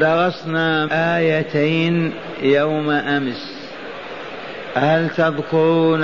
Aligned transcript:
درسنا 0.00 0.88
آيتين 1.16 2.12
يوم 2.42 2.90
أمس. 2.90 3.60
هل 4.74 5.08
تذكرون 5.08 6.00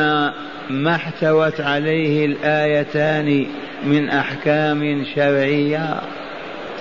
ما 0.71 0.95
احتوت 0.95 1.61
عليه 1.61 2.27
الآيتان 2.27 3.47
من 3.85 4.09
أحكام 4.09 5.05
شرعية؟ 5.15 6.01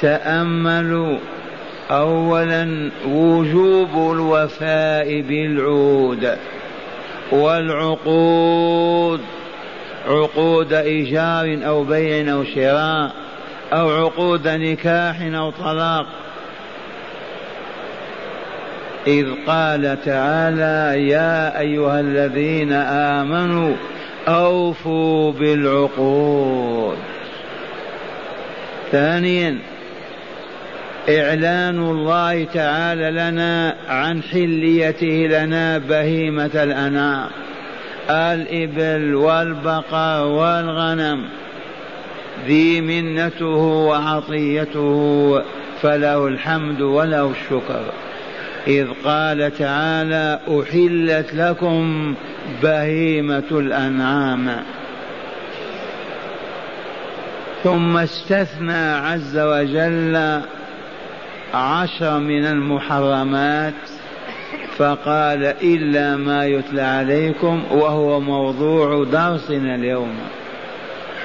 تأملوا 0.01 1.17
أولا 1.91 2.91
وجوب 3.07 4.11
الوفاء 4.13 5.21
بالعود 5.21 6.37
والعقود 7.31 9.21
عقود 10.07 10.73
إيجار 10.73 11.59
أو 11.67 11.83
بيع 11.83 12.33
أو 12.33 12.43
شراء 12.43 13.11
أو 13.73 13.89
عقود 13.89 14.47
نكاح 14.47 15.21
أو 15.21 15.51
طلاق. 15.51 16.05
إذ 19.07 19.25
قال 19.47 19.97
تعالى 20.05 21.07
يا 21.09 21.59
أيها 21.59 21.99
الذين 21.99 22.73
آمنوا 22.73 23.73
أوفوا 24.27 25.31
بالعقود. 25.31 26.97
ثانيا 28.91 29.57
إعلان 31.09 31.79
الله 31.79 32.43
تعالى 32.43 33.11
لنا 33.11 33.75
عن 33.87 34.23
حليته 34.23 35.27
لنا 35.29 35.77
بهيمة 35.77 36.51
الأنعام 36.55 37.29
الإبل 38.09 39.15
والبقر 39.15 40.25
والغنم. 40.27 41.25
ذي 42.47 42.81
منته 42.81 43.57
وعطيته 43.57 45.41
فله 45.81 46.27
الحمد 46.27 46.81
وله 46.81 47.31
الشكر. 47.31 47.81
إذ 48.67 48.87
قال 49.03 49.57
تعالى 49.57 50.39
أحلت 50.47 51.33
لكم 51.33 52.15
بهيمة 52.63 53.43
الأنعام. 53.51 54.63
ثم 57.63 57.97
استثنى 57.97 58.91
عز 58.93 59.37
وجل 59.37 60.41
عشر 61.53 62.19
من 62.19 62.45
المحرمات 62.45 63.73
فقال 64.77 65.45
إلا 65.45 66.15
ما 66.17 66.45
يتلى 66.45 66.81
عليكم 66.81 67.63
وهو 67.71 68.19
موضوع 68.19 69.03
درسنا 69.03 69.75
اليوم. 69.75 70.15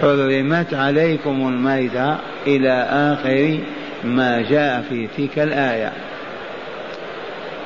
حرمت 0.00 0.74
عليكم 0.74 1.48
الميتة 1.48 2.16
إلى 2.46 2.72
آخر 2.90 3.58
ما 4.04 4.42
جاء 4.50 4.84
في 4.88 5.08
تلك 5.16 5.38
الآية. 5.38 5.92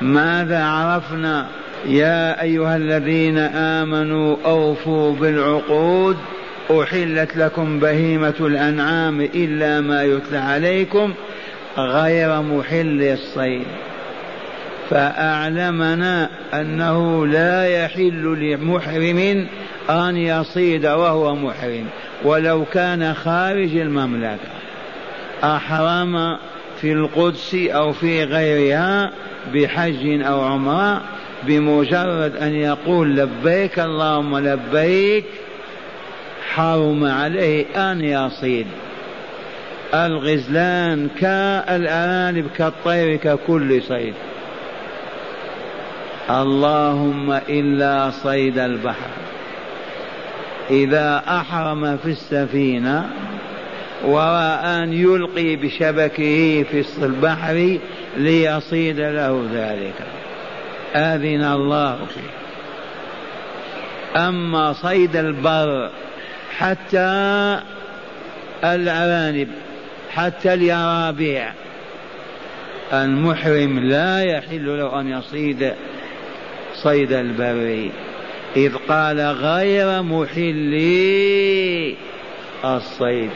ماذا 0.01 0.65
عرفنا 0.65 1.47
يا 1.87 2.43
أيها 2.43 2.77
الذين 2.77 3.39
آمنوا 3.39 4.37
أوفوا 4.45 5.13
بالعقود 5.13 6.17
أحلت 6.71 7.37
لكم 7.37 7.81
بهيمة 7.81 8.35
الأنعام 8.41 9.21
إلا 9.21 9.81
ما 9.81 10.03
يتلى 10.03 10.39
عليكم 10.39 11.15
غير 11.79 12.43
محل 12.43 13.03
الصيد. 13.03 13.67
فأعلمنا 14.91 16.31
أنه 16.55 17.27
لا 17.27 17.67
يحل 17.67 18.37
لمحرم 18.41 19.47
أن 19.91 20.17
يصيد 20.17 20.87
وهو 20.87 21.35
محرم 21.35 21.87
ولو 22.25 22.65
كان 22.65 23.15
خارج 23.15 23.77
المملكة. 23.77 24.55
أحرم 25.45 26.37
في 26.81 26.93
القدس 26.93 27.55
أو 27.55 27.93
في 27.93 28.25
غيرها 28.25 29.11
بحج 29.53 30.23
أو 30.23 30.41
عمرة 30.41 31.03
بمجرد 31.43 32.37
أن 32.37 32.55
يقول 32.55 33.17
لبيك 33.17 33.79
اللهم 33.79 34.39
لبيك 34.39 35.25
حرم 36.55 37.05
عليه 37.05 37.67
أن 37.77 38.05
يصيد. 38.05 38.67
الغزلان 39.95 41.09
كالأرانب 41.21 42.47
كالطير 42.57 43.17
ككل 43.17 43.83
صيد. 43.83 44.15
اللهم 46.31 47.33
إلا 47.33 48.11
صيد 48.11 48.59
البحر. 48.59 49.11
إذا 50.71 51.23
أحرم 51.29 51.97
في 51.97 52.11
السفينة 52.11 53.11
ورأى 54.07 54.83
أن 54.83 54.93
يلقي 54.93 55.57
بشبكه 55.57 56.65
في 56.71 56.85
البحر 57.03 57.79
ليصيد 58.17 59.01
له 59.01 59.49
ذلك. 59.53 60.07
آذن 60.97 61.45
الله. 61.45 61.99
أما 64.17 64.73
صيد 64.73 65.17
البر 65.17 65.91
حتى 66.59 67.61
الأرانب 68.65 69.49
حتى 70.11 70.55
اليرابيع 70.55 71.53
المحرم 72.93 73.79
لا 73.79 74.23
يحل 74.23 74.79
له 74.79 75.01
أن 75.01 75.09
يصيد 75.09 75.73
صيد 76.75 77.13
البر. 77.13 77.91
إذ 78.57 78.75
قال 78.89 79.21
غير 79.21 80.03
محلي 80.03 81.95
الصيد. 82.65 83.31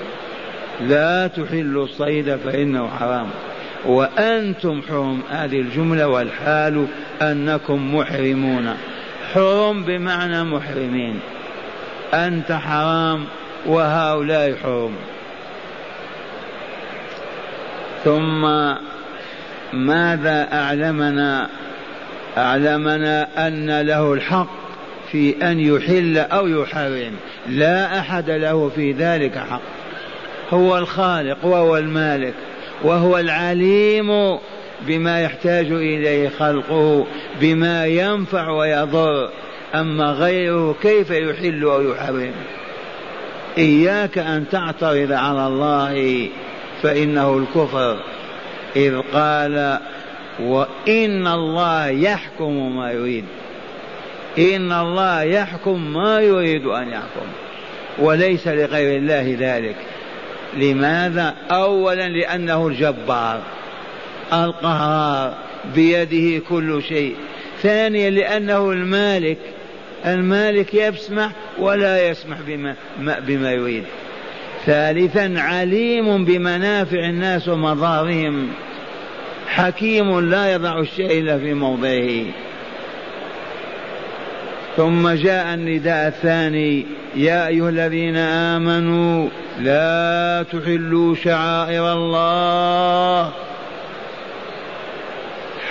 لا 0.81 1.27
تحل 1.27 1.87
الصيد 1.91 2.37
فإنه 2.37 2.89
حرام. 2.89 3.27
وأنتم 3.87 4.83
حرم 4.89 5.21
هذه 5.31 5.61
الجملة 5.61 6.09
والحال 6.09 6.87
أنكم 7.22 7.94
محرمون. 7.94 8.75
حرم 9.34 9.84
بمعنى 9.84 10.44
محرمين. 10.44 11.21
أنت 12.15 12.53
حرام 12.53 13.25
وهؤلاء 13.66 14.56
حرم. 14.62 14.97
ثم 18.05 18.43
ماذا 19.72 20.49
أعلمنا؟ 20.53 21.49
أعلمنا 22.39 23.47
أن 23.47 23.81
له 23.81 24.12
الحق 24.12 24.50
في 25.12 25.50
أن 25.50 25.60
يحل 25.60 26.19
أو 26.19 26.49
يحرم. 26.49 27.12
لا 27.49 27.99
أحد 27.99 28.31
له 28.31 28.71
في 28.75 28.93
ذلك 28.93 29.39
حق. 29.39 29.60
هو 30.50 30.78
الخالق 30.78 31.44
وهو 31.44 31.76
المالك 31.76 32.34
وهو 32.84 33.19
العليم 33.19 34.38
بما 34.86 35.22
يحتاج 35.22 35.66
إليه 35.66 36.28
خلقه 36.28 37.06
بما 37.41 37.86
ينفع 37.86 38.50
ويضر. 38.50 39.31
أما 39.75 40.12
غيره 40.12 40.75
كيف 40.82 41.10
يحل 41.10 41.64
أو 41.64 41.82
يحرم؟ 41.82 42.32
إياك 43.59 44.19
أن 44.19 44.44
تعترض 44.50 45.12
على 45.12 45.47
الله 45.47 46.28
فإنه 46.82 47.38
الكفر. 47.38 47.98
إذ 48.76 49.00
قال 49.12 49.78
وإن 50.41 51.26
الله 51.26 51.86
يحكم 51.86 52.76
ما 52.76 52.92
يريد. 52.92 53.25
إن 54.38 54.72
الله 54.72 55.22
يحكم 55.22 55.92
ما 55.92 56.20
يريد 56.20 56.66
أن 56.66 56.88
يحكم. 56.88 57.26
وليس 57.98 58.48
لغير 58.48 58.98
الله 58.98 59.36
ذلك. 59.38 59.76
لماذا؟ 60.56 61.34
أولا 61.50 62.09
لأنه 62.09 62.66
الجبار 62.66 63.41
القهار 64.32 65.34
بيده 65.75 66.44
كل 66.48 66.82
شيء. 66.88 67.16
ثانيا 67.62 68.10
لأنه 68.10 68.70
المالك 68.70 69.38
المالك 70.06 70.75
يسمح 70.75 71.31
ولا 71.59 72.09
يسمح 72.09 72.38
بما, 72.47 72.75
بما 72.98 73.53
يريد. 73.53 73.84
ثالثا 74.66 75.34
عليم 75.36 76.25
بمنافع 76.25 76.98
الناس 76.98 77.48
ومضارهم 77.48 78.48
حكيم 79.48 80.20
لا 80.20 80.53
يضع 80.53 80.80
الشيء 80.80 81.18
إلا 81.18 81.39
في 81.39 81.54
موضعه. 81.54 82.24
ثم 84.78 85.09
جاء 85.09 85.54
النداء 85.54 86.09
الثاني 86.09 86.86
يا 87.15 87.47
أيها 87.47 87.69
الذين 87.69 88.16
آمنوا 88.16 89.28
لا 89.60 90.45
تحلوا 90.53 91.15
شعائر 91.15 91.92
الله. 91.92 93.33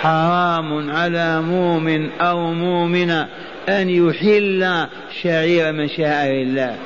حرام 0.00 0.90
على 0.90 1.40
مؤمن 1.40 2.10
أو 2.20 2.52
مؤمنة 2.52 3.28
أن 3.68 3.88
يحل 3.88 4.86
شعير 5.22 5.72
من 5.72 5.88
شعائر 5.88 6.42
الله. 6.42 6.76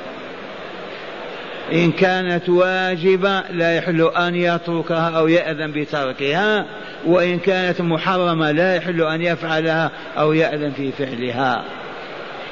إن 1.73 1.91
كانت 1.91 2.49
واجبة 2.49 3.41
لا 3.49 3.75
يحل 3.75 4.11
أن 4.17 4.35
يتركها 4.35 5.09
أو 5.09 5.27
يأذن 5.27 5.71
بتركها 5.71 6.65
وإن 7.05 7.39
كانت 7.39 7.81
محرمة 7.81 8.51
لا 8.51 8.75
يحل 8.75 9.01
أن 9.01 9.21
يفعلها 9.21 9.91
أو 10.17 10.33
يأذن 10.33 10.71
في 10.71 10.91
فعلها. 10.91 11.63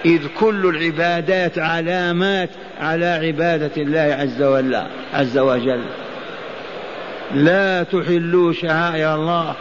إذ 0.06 0.22
كل 0.40 0.66
العبادات 0.66 1.60
علامات 1.60 2.50
على 2.80 3.06
عبادة 3.06 3.82
الله 3.82 4.18
عز 4.20 4.42
وجل 4.42 4.84
عز 5.14 5.38
وجل. 5.38 5.82
لا 7.34 7.84
تحلوا 7.84 8.54
شعائر 8.54 9.16
الله 9.16 9.56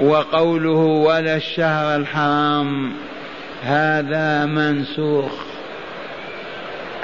وقوله 0.00 0.78
ولا 0.78 1.36
الشهر 1.36 1.96
الحرام 1.96 2.92
هذا 3.62 4.46
منسوخ. 4.46 5.32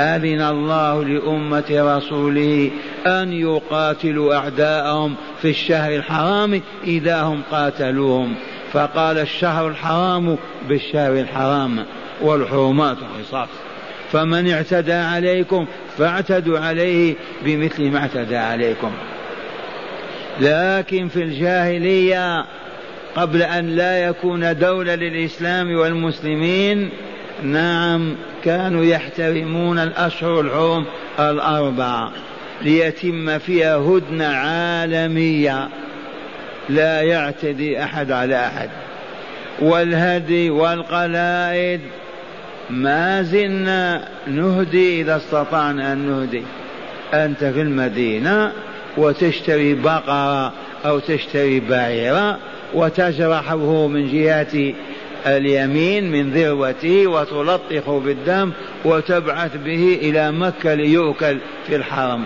أذن 0.01 0.41
الله 0.41 1.05
لأمة 1.05 1.97
رسوله 1.97 2.71
أن 3.07 3.33
يقاتلوا 3.33 4.35
أعداءهم 4.35 5.15
في 5.43 5.51
الشهر 5.51 5.97
الحرام 5.97 6.63
إذا 6.85 7.23
هم 7.23 7.43
قاتلوهم. 7.51 8.35
فقال 8.73 9.19
الشهر 9.19 9.69
الحرام 9.69 10.39
بالشهر 10.69 11.13
الحرام. 11.13 11.85
والحرمات 12.23 12.97
قصاص 13.21 13.49
فمن 14.13 14.51
اعتدى 14.51 14.93
عليكم 14.93 15.67
فاعتدوا 15.99 16.59
عليه 16.59 17.15
بمثل 17.45 17.91
ما 17.91 17.99
اعتدى 17.99 18.37
عليكم. 18.37 18.91
لكن 20.41 21.09
في 21.09 21.23
الجاهلية 21.23 22.45
قبل 23.17 23.43
أن 23.43 23.67
لا 23.67 24.05
يكون 24.05 24.59
دولة 24.59 24.95
للإسلام 24.95 25.75
والمسلمين 25.75 26.91
نعم 27.43 28.17
كانوا 28.45 28.85
يحترمون 28.85 29.79
الأشهر 29.79 30.41
الحرم 30.41 30.85
الأربعة 31.19 32.13
ليتم 32.63 33.39
فيها 33.39 33.77
هدنة 33.77 34.27
عالمية. 34.27 35.69
لا 36.69 37.03
يعتدي 37.03 37.85
أحد 37.85 38.13
على 38.13 38.47
أحد. 38.47 38.71
والهدي 39.61 40.51
والقلائد 40.51 41.81
ما 42.71 43.23
زلنا 43.23 44.09
نهدي 44.27 45.01
إذا 45.01 45.17
استطعنا 45.17 45.93
أن 45.93 45.99
نهدي. 45.99 46.43
أنت 47.15 47.45
في 47.45 47.61
المدينة 47.61 48.53
وتشتري 48.97 49.75
بقرة 49.75 50.53
أو 50.85 50.99
تشتري 50.99 51.61
بعيرة 51.61 52.39
وتجرحه 52.75 53.87
من 53.87 54.13
جهه 54.13 54.75
اليمين 55.27 56.13
من 56.13 56.31
ذروته 56.31 57.07
وتلطخه 57.07 58.01
بالدم 58.01 58.53
وتبعث 58.85 59.57
به 59.57 59.99
إلى 60.03 60.33
مكة 60.33 60.75
ليؤكل 60.75 61.39
في 61.67 61.77
الحرم. 61.77 62.25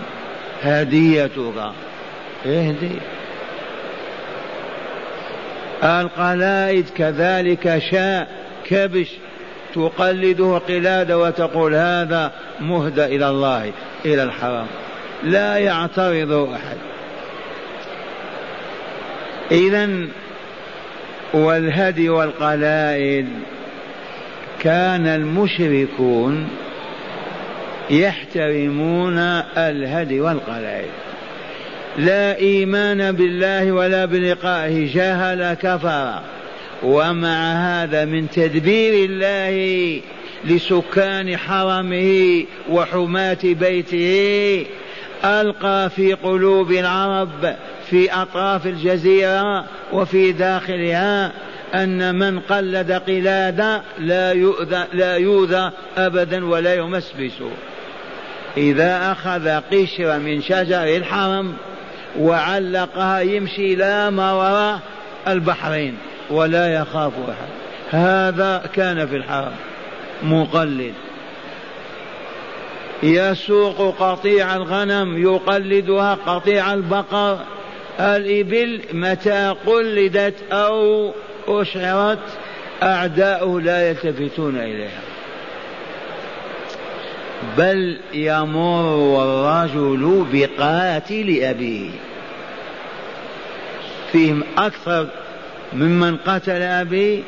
هديتك. 0.61 1.71
اهدي. 2.45 2.91
القلائد 5.83 6.89
كذلك 6.89 7.81
شاء 7.91 8.27
كبش 8.65 9.07
تقلده 9.75 10.57
قلادة 10.57 11.17
وتقول 11.17 11.75
هذا 11.75 12.31
مهدى 12.61 13.05
إلى 13.05 13.29
الله 13.29 13.71
إلى 14.05 14.23
الحرم 14.23 14.67
لا 15.23 15.57
يعترض 15.57 16.31
أحد. 16.53 16.77
إذا 19.51 19.89
والهدي 21.33 22.09
والقلائد 22.09 23.27
كان 24.59 25.07
المشركون 25.07 26.47
يحترمون 27.89 29.17
الهدي 29.57 30.21
والقلائد 30.21 30.91
لا 31.97 32.37
إيمان 32.37 33.11
بالله 33.11 33.71
ولا 33.71 34.05
بلقائه 34.05 34.93
جهل 34.93 35.53
كفر. 35.53 36.21
ومع 36.83 37.53
هذا 37.53 38.05
من 38.05 38.29
تدبير 38.29 39.09
الله 39.09 40.01
لسكان 40.45 41.37
حرمه 41.37 42.43
وحماة 42.69 43.37
بيته 43.43 44.65
ألقى 45.25 45.89
في 45.89 46.13
قلوب 46.13 46.71
العرب 46.71 47.55
في 47.89 48.13
أطراف 48.13 48.67
الجزيرة 48.67 49.65
وفي 49.93 50.31
داخلها 50.31 51.31
أن 51.75 52.15
من 52.15 52.39
قلد 52.39 52.91
قلادة 52.91 53.81
لا 53.99 54.31
يؤذى 54.31 54.83
لا 54.93 55.15
يؤذى 55.15 55.71
أبدا 55.97 56.45
ولا 56.45 56.75
يمس 56.75 57.11
بسوء 57.11 57.53
إذا 58.57 59.11
أخذ 59.11 59.49
قشر 59.49 60.19
من 60.19 60.41
شجر 60.41 60.83
الحرم 60.83 61.53
وعلقها 62.19 63.19
يمشي 63.19 63.75
لا 63.75 64.09
ما 64.09 64.33
وراء 64.33 64.79
البحرين. 65.27 65.97
ولا 66.29 66.73
يخاف 66.73 67.13
أحد. 67.29 67.49
هذا 67.91 68.69
كان 68.73 69.07
في 69.07 69.15
الحرم. 69.15 69.55
مقلد. 70.23 70.93
يسوق 73.03 73.95
قطيع 73.99 74.55
الغنم 74.55 75.23
يقلدها 75.23 76.17
قطيع 76.25 76.73
البقر. 76.73 77.39
الإبل 77.99 78.81
متى 78.93 79.55
قلدت 79.65 80.35
أو 80.51 81.13
أشعرت 81.47 82.19
أعداؤه 82.83 83.61
لا 83.61 83.89
يلتفتون 83.89 84.57
إليها. 84.57 85.01
بل 87.57 87.99
يمر 88.13 89.23
الرجل 89.23 90.25
بقاتل 90.33 91.39
أبيه. 91.43 91.89
فيهم 94.11 94.43
أكثر 94.57 95.07
ممن 95.75 96.17
قتل 96.17 96.61
أبيه 96.61 97.23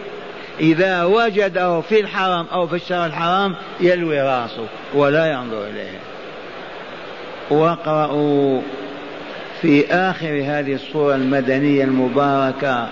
إذا 0.59 1.03
وجده 1.03 1.81
في 1.81 1.99
الحرم 1.99 2.45
أو 2.53 2.67
في 2.67 2.75
الشهر 2.75 3.05
الحرام 3.05 3.55
يلوي 3.79 4.21
رأسه 4.21 4.65
ولا 4.93 5.31
ينظر 5.31 5.67
إليه. 5.67 5.99
واقرأوا 7.49 8.61
في 9.61 9.87
آخر 9.91 10.41
هذه 10.45 10.73
الصورة 10.73 11.15
المدنية 11.15 11.83
المباركة 11.83 12.87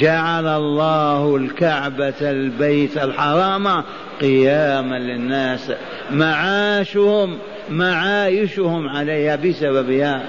جعل 0.00 0.46
الله 0.46 1.36
الكعبة 1.36 2.14
البيت 2.20 2.96
الحرام 2.96 3.84
قياما 4.20 4.98
للناس. 4.98 5.72
معاشهم 6.10 7.38
معايشهم 7.70 8.88
عليها 8.88 9.36
بسببها 9.36 10.22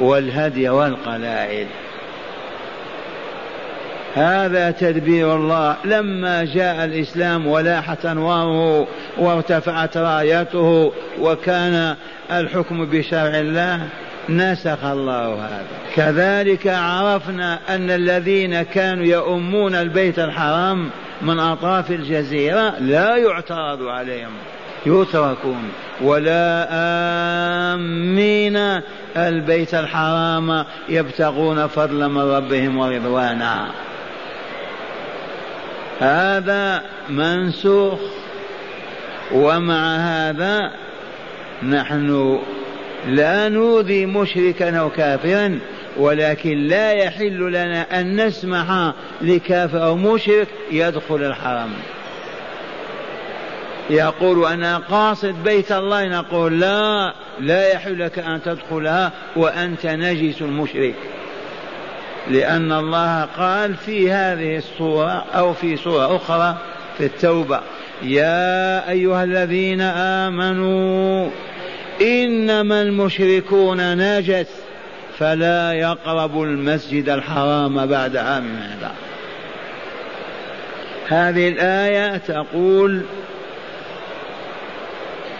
والهدي 0.00 0.68
والقلائد. 0.68 1.66
هذا 4.16 4.70
تدبير 4.70 5.36
الله. 5.36 5.76
لما 5.84 6.44
جاء 6.44 6.84
الإسلام 6.84 7.46
ولاحت 7.46 8.06
أنواره 8.06 8.86
وارتفعت 9.18 9.96
رايته 9.96 10.92
وكان 11.20 11.96
الحكم 12.32 12.86
بشرع 12.86 13.38
الله 13.40 13.80
نسخ 14.28 14.84
الله 14.84 15.34
هذا. 15.34 15.66
كذلك 15.94 16.66
عرفنا 16.66 17.58
أن 17.68 17.90
الذين 17.90 18.62
كانوا 18.62 19.04
يؤمون 19.04 19.74
البيت 19.74 20.18
الحرام 20.18 20.90
من 21.22 21.38
أطراف 21.38 21.90
الجزيرة 21.90 22.78
لا 22.78 23.16
يعترض 23.16 23.82
عليهم 23.82 24.32
يتركون. 24.86 25.62
ولا 26.00 26.68
آمين 27.74 28.56
البيت 29.16 29.74
الحرام 29.74 30.64
يبتغون 30.88 31.66
فضلا 31.66 32.08
من 32.08 32.22
ربهم 32.22 32.78
ورضوانا. 32.78 33.66
هذا 36.00 36.82
منسوخ 37.08 37.98
ومع 39.32 39.96
هذا 39.96 40.70
نحن 41.62 42.38
لا 43.06 43.48
نؤذي 43.48 44.06
مشركا 44.06 44.78
أو 44.78 44.90
كافرا 44.90 45.58
ولكن 45.96 46.58
لا 46.58 46.92
يحل 46.92 47.48
لنا 47.48 48.00
أن 48.00 48.26
نسمح 48.26 48.92
لكافر 49.20 49.84
أو 49.84 49.96
مشرك 49.96 50.48
يدخل 50.70 51.24
الحرم. 51.24 51.70
يقول 53.90 54.46
أنا 54.46 54.78
قاصد 54.78 55.34
بيت 55.44 55.72
الله 55.72 56.04
نقول 56.04 56.60
لا 56.60 57.12
لا 57.40 57.72
يحل 57.72 58.00
لك 58.00 58.18
أن 58.18 58.42
تدخلها 58.42 59.12
وأنت 59.36 59.86
نجس 59.86 60.42
مشرك 60.42 60.94
لأن 62.30 62.72
الله 62.72 63.24
قال 63.24 63.74
في 63.74 64.12
هذه 64.12 64.56
الصورة 64.56 65.24
أو 65.34 65.54
في 65.54 65.76
سورة 65.76 66.16
أخرى 66.16 66.56
في 66.98 67.06
التوبة 67.06 67.60
يا 68.02 68.90
أيها 68.90 69.24
الذين 69.24 69.80
آمنوا 69.80 71.30
إنما 72.00 72.82
المشركون 72.82 73.96
نجس 73.96 74.46
فلا 75.18 75.72
يقربوا 75.72 76.46
المسجد 76.46 77.08
الحرام 77.08 77.86
بعد 77.86 78.16
عام 78.16 78.56
هذا. 78.56 78.92
هذه 81.08 81.48
الآية 81.48 82.16
تقول 82.16 83.02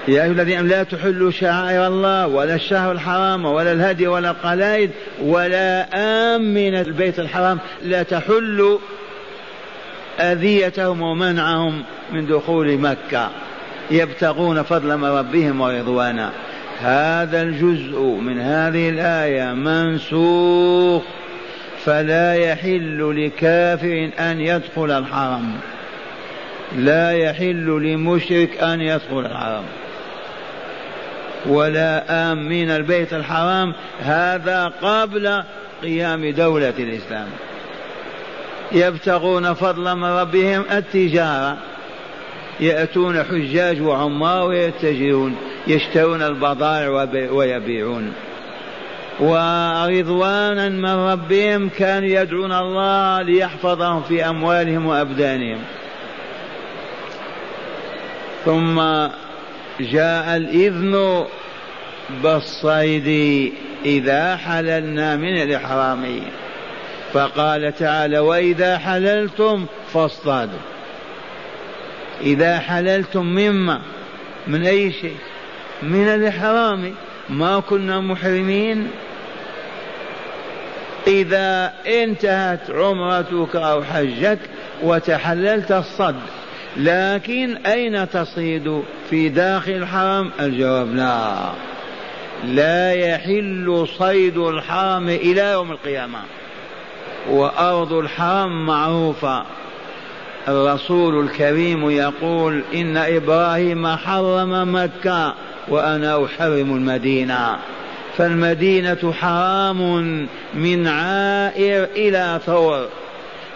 يا 0.09 0.23
أيها 0.23 0.33
الذين 0.33 0.69
لا 0.69 0.83
تحلوا 0.83 1.31
شعائر 1.31 1.87
الله 1.87 2.27
ولا 2.27 2.55
الشهر 2.55 2.93
الحرام 2.93 3.45
ولا 3.45 3.73
الهدي 3.73 4.07
ولا 4.07 4.31
القلائد 4.31 4.91
ولا 5.23 5.89
آمن 6.37 6.75
البيت 6.75 7.19
الحرام. 7.19 7.59
لا 7.85 8.03
تحل 8.03 8.79
أذيتهم 10.21 11.03
ومنعهم 11.03 11.83
من 12.13 12.27
دخول 12.27 12.79
مكة. 12.79 13.31
يبتغون 13.91 14.63
فضلا 14.63 14.97
من 14.97 15.09
ربهم 15.09 15.61
ورضوانا. 15.61 16.31
هذا 16.81 17.43
الجزء 17.43 18.01
من 18.01 18.41
هذه 18.41 18.89
الآية 18.89 19.53
منسوخ. 19.53 21.03
فلا 21.85 22.35
يحل 22.35 23.27
لكافر 23.27 24.11
أن 24.19 24.41
يدخل 24.41 24.91
الحرم. 24.91 25.53
لا 26.77 27.13
يحل 27.13 27.67
لمشرك 27.67 28.63
أن 28.63 28.81
يدخل 28.81 29.21
الحرم. 29.21 29.65
ولا 31.49 32.05
آمين 32.33 32.71
البيت 32.71 33.15
الحرام 33.15 33.75
هذا 34.01 34.73
قبل 34.83 35.43
قيام 35.83 36.31
دولة 36.31 36.75
الإسلام. 36.79 37.29
يبتغون 38.73 39.55
فضلا 39.55 39.95
من 39.95 40.05
ربهم 40.05 40.65
التجارة. 40.73 41.57
يأتون 42.61 43.23
حجاج 43.23 43.83
وعمار 43.83 44.49
ويتجرون 44.49 45.37
يشترون 45.67 46.23
البضائع 46.23 46.89
ويبيعون. 47.33 48.13
ورضوانا 49.21 50.69
من 50.69 50.95
ربهم 50.95 51.69
كانوا 51.69 52.09
يدعون 52.09 52.53
الله 52.53 53.23
ليحفظهم 53.23 54.03
في 54.03 54.29
أموالهم 54.29 54.87
وأبدانهم. 54.87 55.59
ثم 58.45 58.81
جاء 59.81 60.37
الإذن 60.37 61.27
بالصيد 62.23 63.09
إذا 63.85 64.37
حللنا 64.37 65.17
من 65.17 65.43
الإحرام. 65.43 66.21
فقال 67.13 67.77
تعالى 67.79 68.19
وإذا 68.19 68.79
حللتم 68.79 69.67
فاصطادوا. 69.93 70.59
إذا 72.21 72.59
حللتم 72.59 73.27
مما؟ 73.27 73.81
من 74.47 74.67
أي 74.67 74.93
شيء؟ 74.93 75.17
من 75.83 76.09
الإحرام. 76.09 76.95
ما 77.29 77.61
كنا 77.61 78.01
محرمين. 78.01 78.91
إذا 81.07 81.73
انتهت 81.87 82.71
عمرتك 82.71 83.57
أو 83.57 83.85
حجك 83.85 84.39
وتحللت 84.83 85.73
الصد 85.73 86.21
لكن 86.77 87.57
أين 87.57 88.11
تصيد 88.11 88.83
في 89.11 89.29
داخل 89.29 89.73
الحرم؟ 89.73 90.31
الجواب 90.41 90.95
لا. 90.95 91.35
لا 92.45 92.93
يحل 92.93 93.89
صيد 93.99 94.37
الحرم 94.37 95.09
إلى 95.09 95.53
يوم 95.53 95.73
القيامة. 95.73 96.19
وأرض 97.31 97.93
الحرم 97.93 98.67
معروفة. 98.67 99.45
الرسول 100.49 101.25
الكريم 101.25 101.91
يقول 101.91 102.63
إن 102.75 102.97
إبراهيم 102.97 103.87
حرم 103.87 104.75
مكة 104.75 105.35
وأنا 105.69 106.25
أحرم 106.25 106.77
المدينة. 106.77 107.57
فالمدينة 108.17 109.13
حرام 109.13 109.81
من 110.55 110.87
عائر 110.87 111.85
إلى 111.85 112.41
ثور. 112.47 112.89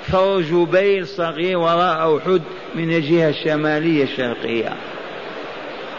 ثور 0.09 0.40
جبيل 0.40 1.07
صغير 1.07 1.59
وراء 1.59 2.16
أحد 2.16 2.42
من 2.75 2.92
الجهة 2.92 3.28
الشمالية 3.28 4.04
الشرقية. 4.04 4.73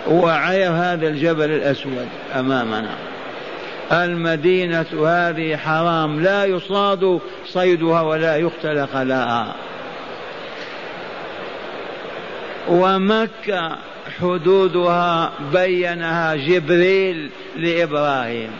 وعير 0.07 0.71
هذا 0.71 1.07
الجبل 1.07 1.51
الأسود 1.51 2.07
أمامنا. 2.35 2.95
المدينة 3.91 4.85
هذه 5.05 5.57
حرام 5.57 6.21
لا 6.21 6.45
يصاد 6.45 7.19
صيدها 7.45 8.01
ولا 8.01 8.37
يختلق 8.37 9.01
لها 9.01 9.55
ومكة 12.69 13.77
حدودها 14.19 15.31
بينها 15.53 16.35
جبريل 16.35 17.29
لإبراهيم. 17.55 18.51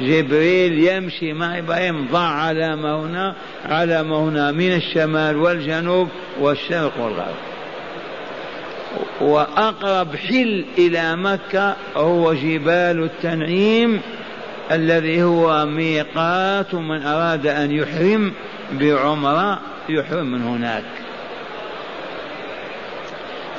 جبريل 0.00 0.88
يمشي 0.88 1.32
مع 1.32 1.58
إبراهيم 1.58 2.08
ضع 2.12 2.18
علامة 2.18 3.00
هنا 3.00 3.34
علامة 3.64 4.28
هنا 4.28 4.50
من 4.50 4.72
الشمال 4.72 5.36
والجنوب 5.36 6.08
والشرق 6.40 7.00
والغرب. 7.00 7.34
وأقرب 9.20 10.16
حل 10.16 10.64
إلى 10.78 11.16
مكة 11.16 11.76
هو 11.96 12.32
جبال 12.32 13.04
التنعيم 13.04 14.00
الذي 14.70 15.22
هو 15.22 15.66
ميقات 15.66 16.74
من 16.74 17.02
أراد 17.02 17.46
أن 17.46 17.70
يحرم 17.70 18.32
بعمرة 18.72 19.60
يحرم 19.88 20.26
من 20.26 20.42
هناك. 20.42 20.84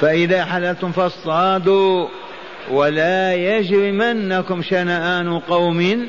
فإذا 0.02 0.46
حللتم 0.46 0.92
فاصطادوا 0.92 2.08
ولا 2.72 3.36
يجرمنكم 3.36 4.62
شنآن 4.62 5.40
قوم 5.40 6.08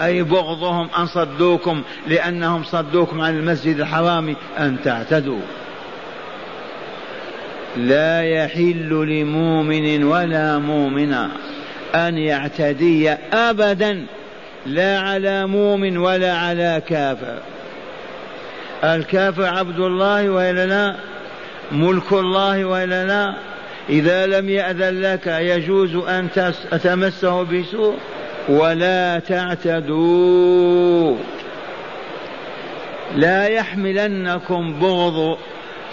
أي 0.00 0.22
بغضهم 0.22 0.88
أن 0.98 1.06
صدوكم 1.06 1.82
لأنهم 2.06 2.64
صدوكم 2.64 3.20
عن 3.20 3.38
المسجد 3.38 3.80
الحرام 3.80 4.36
أن 4.58 4.76
تعتدوا. 4.84 5.40
لا 7.76 8.22
يحل 8.22 8.88
لمؤمن 8.88 10.04
ولا 10.04 10.58
مؤمنة 10.58 11.30
أن 11.94 12.18
يعتدي 12.18 13.10
أبدا 13.32 14.06
لا 14.66 14.98
على 15.00 15.46
مؤمن 15.46 15.96
ولا 15.96 16.36
على 16.36 16.82
كافر. 16.88 17.38
الكافر 18.84 19.44
عبد 19.44 19.78
الله 19.78 20.30
وإلا 20.30 20.66
لا؟ 20.66 20.96
ملك 21.72 22.12
الله 22.12 22.64
وإلا 22.64 23.06
لا؟ 23.06 23.34
إذا 23.88 24.26
لم 24.26 24.48
يأذن 24.48 25.00
لك 25.00 25.26
يجوز 25.26 25.96
أن 25.96 26.28
تمسه 26.82 27.42
بسوء؟ 27.42 27.96
ولا 28.48 29.18
تعتدوا. 29.18 31.16
لا 33.16 33.46
يحملنكم 33.46 34.80
بغض. 34.80 35.38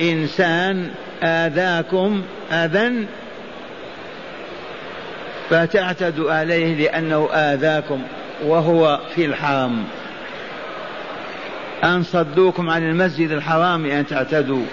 إنسان 0.01 0.89
آذاكم 1.23 2.21
أذى. 2.51 3.05
فتعتدوا 5.49 6.33
عليه 6.33 6.75
لأنه 6.75 7.29
آذاكم 7.33 8.01
وهو 8.45 8.99
في 9.15 9.25
الحرم 9.25 9.83
أن 11.83 12.03
صدوكم 12.03 12.69
عن 12.69 12.89
المسجد 12.89 13.31
الحرام 13.31 13.85
أن 13.85 14.07
تعتدوا. 14.07 14.65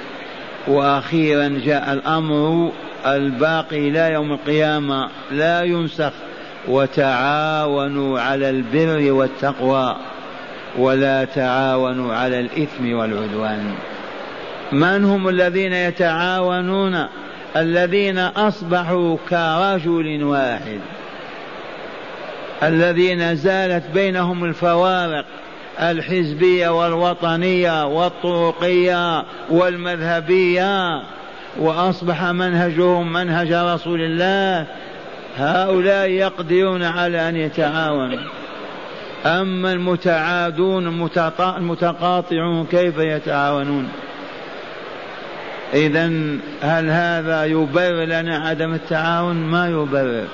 وأخيرا 0.69 1.61
جاء 1.65 1.93
الأمر 1.93 2.73
الباقي 3.07 3.91
لا 3.91 4.09
يوم 4.09 4.33
القيامة. 4.33 5.09
لا 5.31 5.63
ينسخ. 5.63 6.13
وتعاونوا 6.69 8.21
على 8.21 8.51
البر 8.51 9.13
والتقوى 9.13 9.97
ولا 10.79 11.25
تعاونوا 11.25 12.15
على 12.15 12.41
الإثم 12.41 12.93
والعدوان. 12.93 13.75
من 14.73 15.05
هم 15.05 15.29
الذين 15.29 15.73
يتعاونون؟ 15.73 17.07
الذين 17.57 18.19
أصبحوا 18.19 19.17
كرجل 19.29 20.25
واحد. 20.25 20.81
الذين 22.63 23.37
زالت 23.37 23.85
بينهم 23.95 24.45
الفوارق 24.45 25.25
الحزبية 25.81 26.69
والوطنية 26.69 27.87
والطرقية 27.87 29.25
والمذهبية 29.51 31.03
وأصبح 31.59 32.25
منهجهم 32.25 33.13
منهج 33.13 33.53
رسول 33.53 34.01
الله 34.01 34.67
هؤلاء 35.37 36.09
يقدرون 36.09 36.83
على 36.83 37.29
أن 37.29 37.37
يتعاونوا. 37.37 38.19
أما 39.27 39.73
المتعادون 39.73 41.09
المتقاطعون 41.41 42.67
كيف 42.67 42.99
يتعاونون؟ 42.99 43.89
إذا 45.75 46.07
هل 46.63 46.91
هذا 46.91 47.45
يبرر 47.45 48.05
لنا 48.05 48.39
عدم 48.39 48.75
التعاون؟ 48.75 49.37
ما 49.37 49.69
يبرر. 49.69 50.25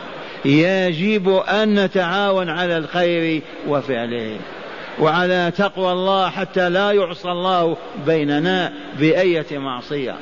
يجب 0.44 1.28
أن 1.28 1.84
نتعاون 1.84 2.48
على 2.48 2.76
الخير 2.76 3.42
وفعله. 3.68 4.36
وعلى 4.98 5.52
تقوى 5.56 5.92
الله 5.92 6.30
حتى 6.30 6.68
لا 6.70 6.92
يعصى 6.92 7.30
الله 7.30 7.76
بيننا 8.06 8.72
بأية 8.98 9.58
معصية. 9.58 10.14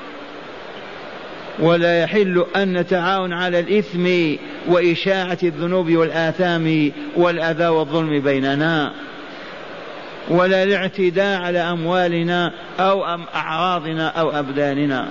ولا 1.60 2.02
يحل 2.02 2.44
أن 2.56 2.72
نتعاون 2.72 3.32
على 3.32 3.60
الإثم 3.60 4.36
وإشاعة 4.68 5.38
الذنوب 5.42 5.92
والآثام 5.92 6.92
والأذى 7.16 7.66
والظلم 7.68 8.20
بيننا 8.20 8.92
ولا 10.28 10.62
الاعتداء 10.62 11.40
على 11.40 11.58
أموالنا 11.58 12.52
أو 12.80 13.04
أعراضنا 13.34 14.08
أو 14.08 14.30
أبداننا. 14.30 15.08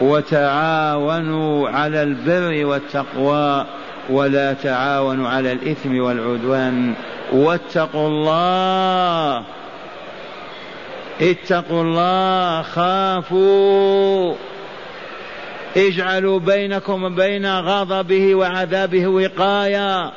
وتعاونوا 0.00 1.68
على 1.68 2.02
البر 2.02 2.66
والتقوى 2.66 3.66
ولا 4.10 4.52
تعاونوا 4.52 5.28
على 5.28 5.52
الإثم 5.52 5.98
والعدوان. 6.00 6.94
واتقوا 7.32 8.08
الله 8.08 9.42
اتقوا 11.20 11.82
الله 11.82 12.62
خافوا. 12.62 14.34
اجعلوا 15.76 16.38
بينكم 16.38 17.04
وبين 17.04 17.58
غضبه 17.58 18.34
وعذابه 18.34 19.06
وقاية. 19.06 20.12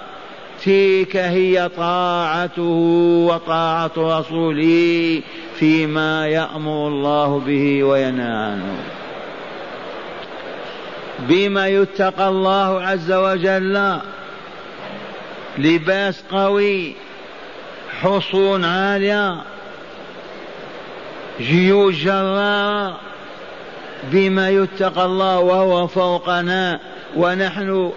تلك 0.66 1.18
هي 1.18 1.70
طاعته 1.78 2.72
وطاعة 3.30 3.92
رسوله 3.98 5.22
فيما 5.60 6.28
يأمر 6.28 6.88
الله 6.88 7.40
به 7.40 7.84
وينهى 7.84 8.32
عنه 8.32 8.78
بما 11.20 11.68
يتقى 11.68 12.30
الله 12.30 12.82
عز 12.82 13.12
وجل. 13.12 14.00
لباس 15.58 16.24
قوي 16.32 16.96
حصون 18.02 18.66
عالية. 18.66 19.55
جيوش 21.40 22.04
جرارة 22.04 23.00
بما 24.04 24.50
يتقى 24.50 25.06
الله 25.06 25.40
وهو 25.40 25.88
فوقنا 25.88 26.80
ونحن 27.16 27.92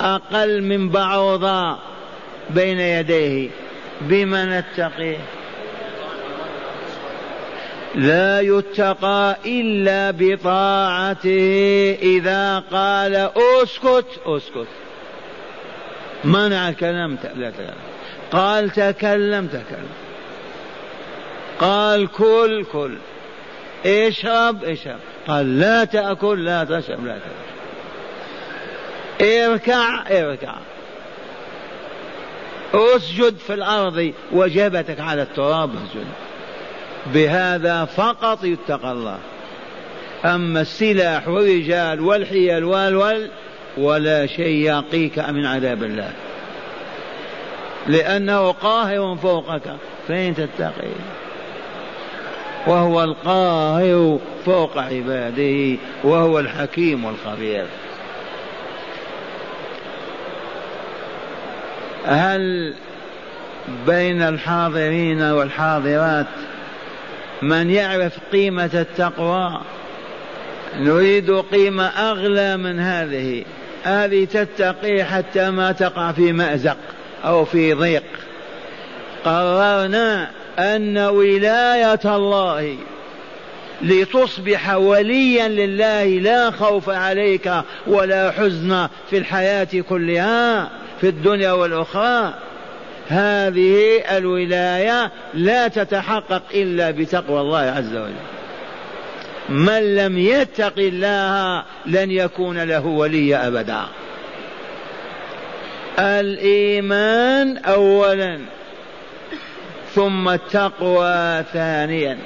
أقل 0.00 0.62
من 0.62 0.88
بعوضة 0.88 1.76
بين 2.50 2.80
يديه. 2.80 3.50
بما 4.00 4.60
نتقيه 4.60 5.18
لا 7.94 8.40
يتقى 8.40 9.36
إلا 9.46 10.10
بطاعته. 10.18 11.98
إذا 12.02 12.58
قال 12.72 13.30
أسكت 13.36 14.20
أسكت. 14.26 14.68
منع 16.24 16.68
الكلام 16.68 17.18
لا 17.36 17.50
تكلم. 17.50 17.74
قال 18.32 18.70
تكلم 18.70 19.46
تكلم. 19.46 20.11
قال 21.62 22.08
كل 22.08 22.64
كل 22.72 22.96
اشرب 23.86 24.64
اشرب 24.64 24.98
قال 25.28 25.58
لا 25.58 25.84
تأكل 25.84 26.44
لا 26.44 26.64
تشرب 26.64 27.06
لا 27.06 27.18
تشرب 27.18 27.52
اركع 29.22 30.02
اركع. 30.10 30.54
اسجد 32.74 33.36
في 33.36 33.54
الأرض 33.54 34.12
وجبتك 34.32 35.00
على 35.00 35.22
التراب 35.22 35.70
اسجد. 35.70 36.06
بهذا 37.14 37.84
فقط 37.84 38.44
يتقى 38.44 38.92
الله. 38.92 39.18
أما 40.24 40.60
السلاح 40.60 41.28
والرجال 41.28 42.00
والحيل 42.00 42.64
والول 42.64 43.28
ولا 43.76 44.26
شيء 44.26 44.56
يقيك 44.56 45.18
من 45.18 45.46
عذاب 45.46 45.82
الله. 45.82 46.12
لأنه 47.86 48.52
قاهر 48.52 49.16
فوقك. 49.16 49.76
فين 50.06 50.34
تتقي؟ 50.34 50.88
وهو 52.66 53.04
القاهر 53.04 54.18
فوق 54.46 54.78
عباده 54.78 55.78
وهو 56.04 56.38
الحكيم 56.38 57.08
الخبير 57.08 57.66
هل 62.06 62.74
بين 63.86 64.22
الحاضرين 64.22 65.22
والحاضرات 65.22 66.26
من 67.42 67.70
يعرف 67.70 68.12
قيمة 68.32 68.70
التقوى؟ 68.74 69.60
نريد 70.78 71.30
قيمة 71.30 71.84
أغلى 71.84 72.56
من 72.56 72.80
هذه. 72.80 73.44
هذه 73.84 74.24
تتقي 74.24 75.04
حتى 75.04 75.50
ما 75.50 75.72
تقع 75.72 76.12
في 76.12 76.32
مأزق 76.32 76.76
أو 77.24 77.44
في 77.44 77.72
ضيق. 77.72 78.02
قررنا 79.24 80.30
أن 80.58 80.98
ولاية 80.98 82.16
الله 82.16 82.76
لتصبح 83.82 84.74
وليا 84.74 85.48
لله 85.48 86.04
لا 86.04 86.50
خوف 86.50 86.90
عليك 86.90 87.52
ولا 87.86 88.30
حزن 88.30 88.88
في 89.10 89.18
الحياة 89.18 89.68
كلها 89.88 90.70
في 91.00 91.08
الدنيا 91.08 91.52
والأخرى. 91.52 92.34
هذه 93.08 94.02
الولاية 94.16 95.12
لا 95.34 95.68
تتحقق 95.68 96.42
إلا 96.54 96.90
بتقوى 96.90 97.40
الله 97.40 97.58
عز 97.58 97.96
وجل. 97.96 98.12
من 99.48 99.96
لم 99.96 100.18
يتق 100.18 100.78
الله 100.78 101.64
لن 101.86 102.10
يكون 102.10 102.58
له 102.62 102.86
ولي 102.86 103.36
أبدا. 103.36 103.80
الإيمان 105.98 107.58
أولا. 107.58 108.40
ثم 109.94 110.28
التقوى 110.28 111.44
ثانيا. 111.52 112.18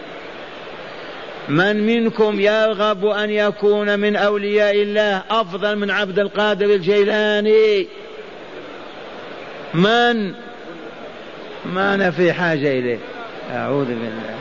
من 1.49 1.87
منكم 1.87 2.41
يرغب 2.41 3.07
أن 3.07 3.31
يكون 3.31 3.99
من 3.99 4.17
أولياء 4.17 4.83
الله 4.83 5.23
أفضل 5.31 5.77
من 5.77 5.91
عبد 5.91 6.19
القادر 6.19 6.67
الجيلاني؟ 6.67 7.87
من؟ 9.75 10.35
ما 11.67 11.95
أنا 11.95 12.11
في 12.11 12.33
حاجة 12.33 12.79
إليه. 12.79 12.99
أعوذ 13.53 13.87
بالله. 13.87 14.37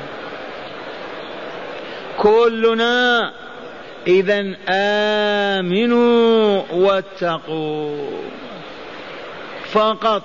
كلنا 2.17 3.31
إذا 4.07 4.55
آمنوا 4.69 6.61
واتقوا. 6.71 8.09
فقط 9.71 10.23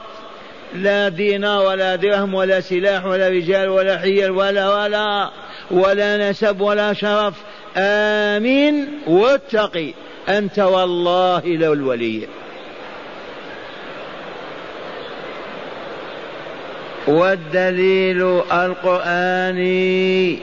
لا 0.74 1.08
دينار 1.08 1.66
ولا 1.66 1.96
درهم 1.96 2.34
ولا 2.34 2.60
سلاح 2.60 3.04
ولا 3.06 3.28
رجال 3.28 3.68
ولا 3.68 3.98
حيل 3.98 4.30
ولا 4.30 4.84
ولا 4.84 5.30
ولا 5.70 6.30
نسب 6.30 6.60
ولا 6.60 6.92
شرف. 6.92 7.34
آمن 7.76 8.86
واتقي 9.06 9.94
أنت 10.28 10.58
والله 10.58 11.42
لو 11.46 11.72
الولي. 11.72 12.28
والدليل 17.06 18.22
القرآني 18.52 20.38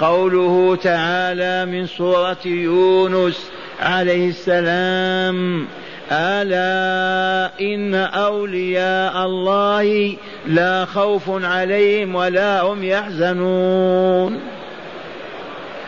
قوله 0.00 0.78
تعالى 0.82 1.66
من 1.66 1.86
سورة 1.86 2.36
يونس 2.44 3.50
عليه 3.80 4.28
السلام 4.28 5.66
ألا 6.10 7.50
إن 7.60 7.94
أولياء 7.94 9.26
الله 9.26 10.16
لا 10.46 10.84
خوف 10.84 11.22
عليهم 11.28 12.14
ولا 12.14 12.60
هم 12.60 12.84
يحزنون. 12.84 14.40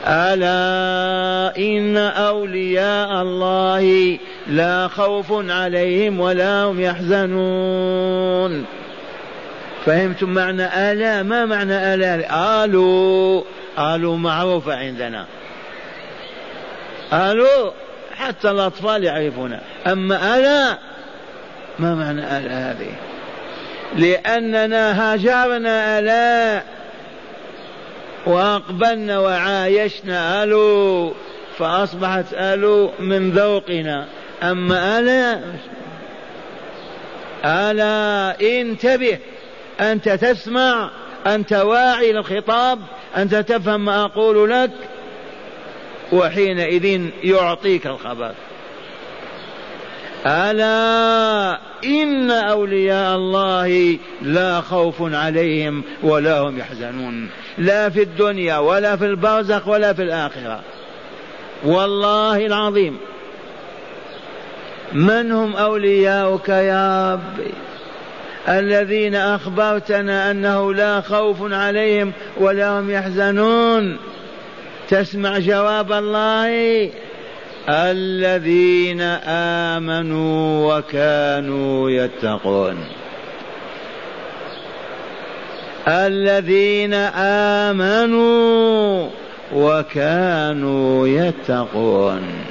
ألا 0.07 1.57
إن 1.59 1.96
أولياء 1.96 3.22
الله 3.22 4.18
لا 4.46 4.88
خوف 4.88 5.27
عليهم 5.50 6.20
ولا 6.20 6.64
هم 6.64 6.81
يحزنون. 6.81 8.64
فهمتم 9.87 10.29
معنى 10.31 10.92
آلاء 10.92 11.22
ما 11.22 11.44
معنى 11.44 11.94
آلاء 11.94 12.31
آلو 12.64 13.44
آلو 13.79 14.16
معروفة 14.16 14.74
عندنا. 14.74 15.27
آلو 17.12 17.72
حتى 18.14 18.50
الأطفال 18.50 19.05
يعرفونها 19.05 19.61
أما 19.87 20.38
ألا 20.38 20.79
ما 21.79 21.94
معنى 21.94 22.38
ألا 22.38 22.70
هذه؟ 22.70 22.90
لأننا 23.96 25.12
هاجرنا 25.12 25.98
ألا 25.98 26.62
وأقبلنا 28.27 29.18
وعايشنا 29.18 30.42
ألو 30.42 31.14
فأصبحت 31.59 32.24
ألو 32.33 32.90
من 32.98 33.31
ذوقنا. 33.31 34.07
أما 34.42 34.98
ألا 34.98 35.40
ألا 37.44 38.37
انتبه. 38.61 39.18
أنت 39.81 40.09
تسمع 40.09 40.90
أنت 41.27 41.53
واعي 41.53 42.12
للخطاب 42.12 42.79
أنت 43.16 43.35
تفهم 43.35 43.85
ما 43.85 44.05
أقول 44.05 44.50
لك. 44.50 44.70
وحينئذ 46.12 47.09
يعطيك 47.23 47.87
الخبر. 47.87 48.33
ألا 50.27 51.59
إن 51.85 52.31
أولياء 52.31 53.17
الله 53.17 53.99
لا 54.23 54.61
خوف 54.61 54.95
عليهم 55.01 55.83
ولا 56.03 56.38
هم 56.40 56.59
يحزنون. 56.59 57.29
لا 57.59 57.88
في 57.88 58.03
الدنيا 58.03 58.59
ولا 58.59 58.97
في 58.97 59.05
البرزخ 59.05 59.69
ولا 59.69 59.93
في 59.93 60.03
الآخرة. 60.03 60.61
والله 61.64 62.47
العظيم. 62.47 62.99
من 64.93 65.33
هم 65.33 65.57
أولياؤك 65.57 66.49
يا 66.49 67.12
ربي 67.14 67.53
الذين 68.49 69.14
أخبرتنا 69.14 70.31
أنه 70.31 70.75
لا 70.75 71.01
خوف 71.01 71.53
عليهم 71.53 72.12
ولا 72.37 72.81
هم 72.81 72.90
يحزنون. 72.90 73.99
تسمع 74.88 75.38
جواب 75.38 75.92
الله. 75.92 76.90
الذين 77.68 79.01
آمنوا 79.81 80.77
وكانوا 80.77 81.90
يتقون. 81.90 82.85
الذين 85.88 86.94
آمنوا 87.75 89.09
وكانوا 89.55 91.09
يتقون. 91.09 92.44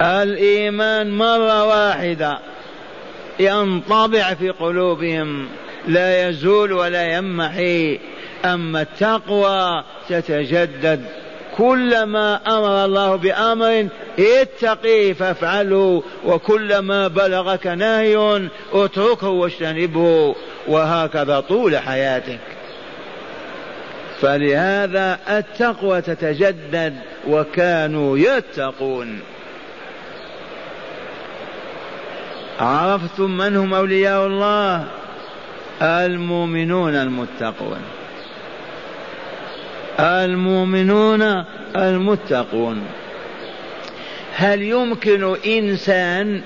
الإيمان 0.00 1.10
مرة 1.18 1.64
واحدة 1.64 2.38
ينطبع 3.40 4.34
في 4.34 4.50
قلوبهم 4.50 5.48
لا 5.88 6.28
يزول 6.28 6.72
ولا 6.72 7.16
يمحي. 7.16 7.98
أما 8.44 8.82
التقوى 8.82 9.84
تتجدد 10.08 11.04
كلما 11.56 12.40
أمر 12.46 12.84
الله 12.84 13.16
بأمر 13.16 13.88
اتقي 14.18 15.14
فافعله 15.14 16.02
وكلما 16.24 17.08
بلغك 17.08 17.66
نهي 17.66 18.48
اتركه 18.72 19.28
واجتنبه 19.28 20.34
وهكذا 20.68 21.40
طول 21.40 21.78
حياتك. 21.78 22.38
فلهذا 24.20 25.18
التقوى 25.28 26.00
تتجدد 26.00 26.94
وكانوا 27.28 28.18
يتقون. 28.18 29.20
عرفتم 32.60 33.36
من 33.36 33.56
هم 33.56 33.74
أولياء 33.74 34.26
الله؟ 34.26 34.84
المؤمنون 35.82 36.94
المتقون. 36.94 37.97
المؤمنون 40.00 41.44
المتقون. 41.76 42.82
هل 44.34 44.62
يمكن 44.62 45.36
إنسان 45.46 46.42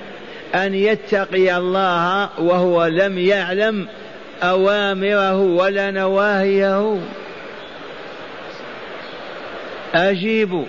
أن 0.55 0.75
يتقي 0.75 1.57
الله 1.57 2.29
وهو 2.41 2.87
لم 2.87 3.19
يعلم 3.19 3.89
أوامره 4.43 5.41
ولا 5.41 5.91
نواهيه؟ 5.91 6.99
اجيبوا 9.95 10.65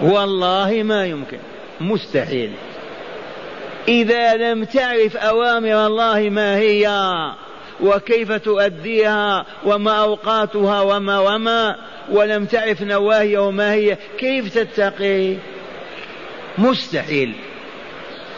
والله 0.00 0.82
ما 0.82 1.06
يمكن. 1.06 1.38
مستحيل. 1.80 2.52
إذا 3.88 4.36
لم 4.36 4.64
تعرف 4.64 5.16
أوامر 5.16 5.86
الله 5.86 6.30
ما 6.30 6.56
هي؟ 6.56 6.88
وكيف 7.82 8.32
تؤديها 8.32 9.46
وما 9.64 9.92
أوقاتها 9.92 10.80
وما 10.80 11.18
وما 11.18 11.76
ولم 12.10 12.44
تعرف 12.44 12.82
نواهي 12.82 13.36
وما 13.36 13.72
هي 13.72 13.98
كيف 14.18 14.58
تتقي؟ 14.58 15.36
مستحيل. 16.58 17.32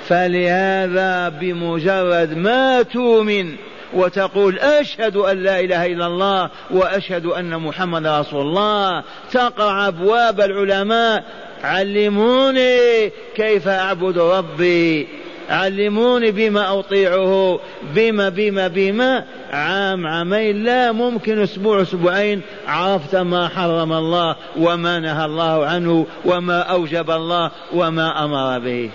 فلهذا 0.09 1.29
بمجرد 1.29 2.37
ما 2.37 2.83
تؤمن 2.83 3.57
وتقول 3.95 4.59
أشهد 4.59 5.17
أن 5.17 5.43
لا 5.43 5.61
إله 5.61 5.87
إلا 5.87 6.07
الله 6.07 6.51
وأشهد 6.71 7.27
أن 7.27 7.61
محمد 7.61 8.07
رسول 8.07 8.41
الله 8.41 9.05
تقرأ 9.33 9.89
أبواب 9.89 10.41
العلماء 10.41 11.25
علموني 11.63 13.11
كيف 13.37 13.69
أعبد 13.69 14.19
ربي. 14.19 15.09
علموني 15.51 16.31
بما 16.31 16.79
أطيعه 16.79 17.61
بما 17.95 18.29
بما 18.29 18.69
بما. 18.69 19.25
عام 19.53 20.07
عامين 20.07 20.65
لا 20.65 20.93
ممكن 20.93 21.43
أسبوع 21.43 21.83
أسبوعين. 21.83 22.41
عرفت 22.67 23.17
ما 23.17 23.49
حرم 23.49 23.93
الله 23.93 24.37
وما 24.57 24.99
نهى 24.99 25.25
الله 25.25 25.67
عنه 25.67 26.07
وما 26.25 26.61
أوجب 26.61 27.11
الله 27.11 27.51
وما 27.73 28.25
أمر 28.25 28.59
به. 28.59 28.91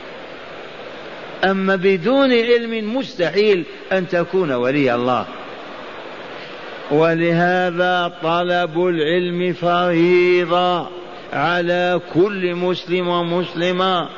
أما 1.43 1.75
بدون 1.75 2.31
علم 2.31 2.97
مستحيل 2.97 3.65
أن 3.91 4.07
تكون 4.07 4.51
ولي 4.51 4.95
الله. 4.95 5.25
ولهذا 6.91 8.11
طلب 8.23 8.87
العلم 8.87 9.53
فريضة 9.53 10.87
على 11.33 12.01
كل 12.13 12.55
مسلم 12.55 13.07
ومسلمة. 13.07 14.09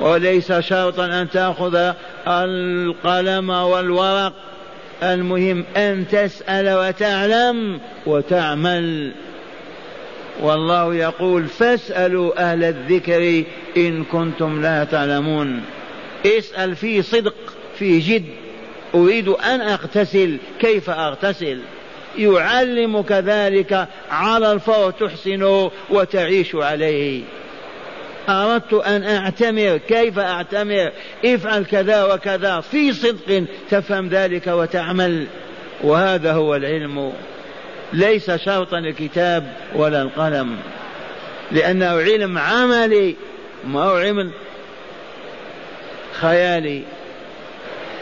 وليس 0.00 0.52
شرطا 0.52 1.06
أن 1.06 1.30
تأخذ 1.30 1.92
القلم 2.26 3.50
والورق. 3.50 4.32
المهم 5.02 5.64
أن 5.76 6.04
تسأل 6.08 6.74
وتعلم 6.74 7.80
وتعمل. 8.06 9.12
والله 10.40 10.94
يقول 10.94 11.46
فاسألوا 11.46 12.52
أهل 12.52 12.64
الذكر 12.64 13.44
إن 13.76 14.04
كنتم 14.04 14.62
لا 14.62 14.84
تعلمون. 14.84 15.62
اسأل 16.26 16.76
في 16.76 17.02
صدق 17.02 17.34
في 17.78 17.98
جد. 17.98 18.24
أريد 18.94 19.28
أن 19.28 19.60
أغتسل. 19.60 20.36
كيف 20.60 20.90
أغتسل؟ 20.90 21.58
يعلمك 22.18 23.12
ذلك 23.12 23.88
على 24.10 24.52
الفور 24.52 24.90
تحسنه 24.90 25.70
وتعيش 25.90 26.54
عليه. 26.54 27.22
أردت 28.28 28.72
أن 28.72 29.02
أعتمر 29.02 29.76
كيف 29.88 30.18
أعتمر؟ 30.18 30.90
افعل 31.24 31.64
كذا 31.64 32.04
وكذا 32.04 32.60
في 32.60 32.92
صدق 32.92 33.44
تفهم 33.70 34.08
ذلك 34.08 34.46
وتعمل. 34.46 35.26
وهذا 35.82 36.32
هو 36.32 36.56
العلم. 36.56 37.12
ليس 37.92 38.30
شرطا 38.30 38.78
الكتاب 38.78 39.52
ولا 39.74 40.02
القلم. 40.02 40.56
لأنه 41.52 41.86
علم 41.86 42.38
عملي 42.38 43.16
ما 43.66 43.84
هو 43.84 43.96
علم 43.96 44.32
خيالي. 46.12 46.82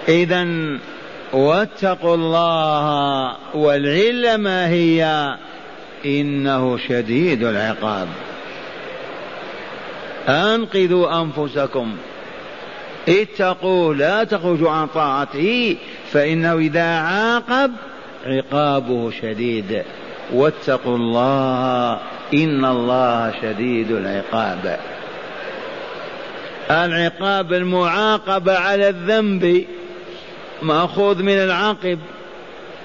إذا 0.09 0.47
واتقوا 1.33 2.15
الله 2.15 3.37
والعلة 3.55 4.37
ما 4.37 4.69
هي 4.69 5.35
إنه 6.07 6.79
شديد 6.89 7.45
العقاب. 7.45 8.09
أنقذوا 10.31 11.23
أنفسكم. 11.23 11.97
اتقوا 13.09 13.95
لا 13.95 14.25
تخرجوا 14.25 14.71
عن 14.71 14.87
طاعته 14.87 15.77
فإنه 16.13 16.55
إذا 16.55 16.99
عاقب 16.99 17.73
عقابه 18.27 19.11
شديد. 19.11 19.83
واتقوا 20.33 20.97
الله 20.97 22.01
إن 22.35 22.65
الله 22.65 23.35
شديد 23.43 23.91
العقاب. 23.91 24.79
العقاب 26.71 27.53
المعاقبة 27.53 28.59
على 28.59 28.89
الذنب 28.89 29.65
مأخوذ 30.63 31.23
من 31.23 31.39
العاقب. 31.39 31.99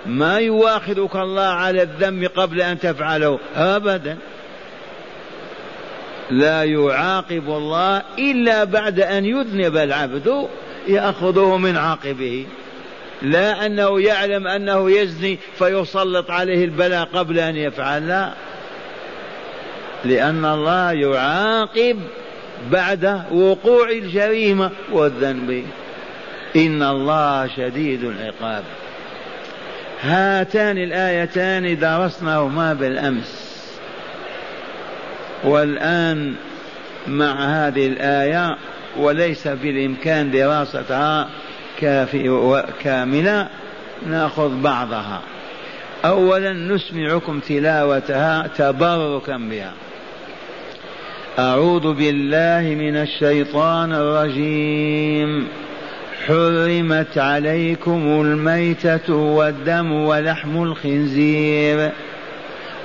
ما 0.05 0.39
يواخذك 0.39 1.15
الله 1.15 1.41
على 1.41 1.81
الذنب 1.81 2.23
قبل 2.23 2.61
أن 2.61 2.79
تفعله 2.79 3.39
أبدا. 3.55 4.17
لا 6.31 6.63
يعاقب 6.63 7.47
الله 7.47 8.01
إلا 8.19 8.63
بعد 8.63 8.99
أن 8.99 9.25
يذنب 9.25 9.77
العبد 9.77 10.47
يأخذه 10.87 11.57
من 11.57 11.77
عاقبه. 11.77 12.45
لا 13.21 13.65
أنه 13.65 14.01
يعلم 14.01 14.47
أنه 14.47 14.91
يزني 14.91 15.39
فيسلط 15.57 16.31
عليه 16.31 16.65
البلاء 16.65 17.05
قبل 17.05 17.39
أن 17.39 17.55
يفعل 17.55 18.07
لا. 18.07 18.33
لأن 20.05 20.45
الله 20.45 20.91
يعاقب 20.91 21.99
بعد 22.71 23.21
وقوع 23.31 23.89
الجريمة 23.89 24.71
والذنب. 24.91 25.63
إن 26.55 26.83
الله 26.83 27.47
شديد 27.47 28.03
العقاب. 28.03 28.63
هاتان 30.01 30.77
الآيتان 30.77 31.79
درسناهما 31.79 32.73
بالأمس. 32.73 33.44
والآن 35.45 36.33
مع 37.07 37.45
هذه 37.45 37.87
الآية 37.87 38.57
وليس 38.97 39.47
بالإمكان 39.47 40.31
دراستها 40.31 41.29
كاملة 42.83 43.47
نأخذ 44.07 44.61
بعضها. 44.61 45.21
أولا 46.05 46.53
نسمعكم 46.53 47.39
تلاوتها 47.39 48.47
تبركا 48.57 49.37
بها. 49.37 49.73
أعوذ 51.39 51.93
بالله 51.93 52.75
من 52.75 52.95
الشيطان 52.95 53.93
الرجيم. 53.93 55.47
حرمت 56.27 57.17
عليكم 57.17 58.21
الميتة 58.21 59.13
والدم 59.13 59.91
ولحم 59.91 60.63
الخنزير. 60.63 61.91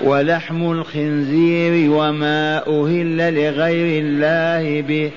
ولحم 0.01 0.71
الخنزير 0.73 1.91
وما 1.91 2.59
أهل 2.67 3.35
لغير 3.35 4.03
الله 4.05 4.81
به 4.81 5.11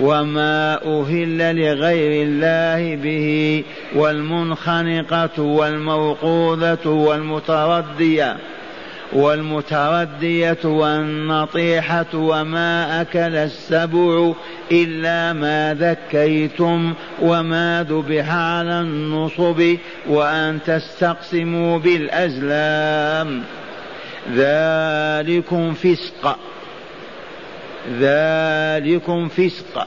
وما 0.00 0.74
أهل 0.84 1.56
لغير 1.56 2.26
الله 2.26 2.96
به 2.96 3.64
والمنخنقة 3.94 5.42
والموقوذة 5.42 6.86
والمتردية 6.88 8.36
والمتردية 9.12 10.58
والنطيحة 10.64 12.06
وما 12.14 13.00
أكل 13.00 13.36
السبع 13.36 14.32
إلا 14.72 15.32
ما 15.32 15.76
ذكيتم 15.80 16.94
وما 17.22 17.86
ذبح 17.90 18.30
على 18.30 18.80
النصب 18.80 19.76
وأن 20.08 20.58
تستقسموا 20.66 21.78
بالأزلام. 21.78 23.42
ذلكم 24.34 25.74
فسق. 25.74 26.38
ذلكم 28.00 29.28
فسق. 29.28 29.86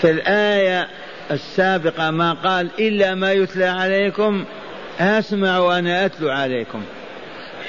في 0.00 0.10
الآية 0.10 0.88
السابقة 1.30 2.10
ما 2.10 2.32
قال 2.32 2.68
إلا 2.78 3.14
ما 3.14 3.32
يتلى 3.32 3.64
عليكم 3.64 4.44
أسمع 5.00 5.58
وأنا 5.58 6.04
أتلو 6.04 6.30
عليكم. 6.30 6.82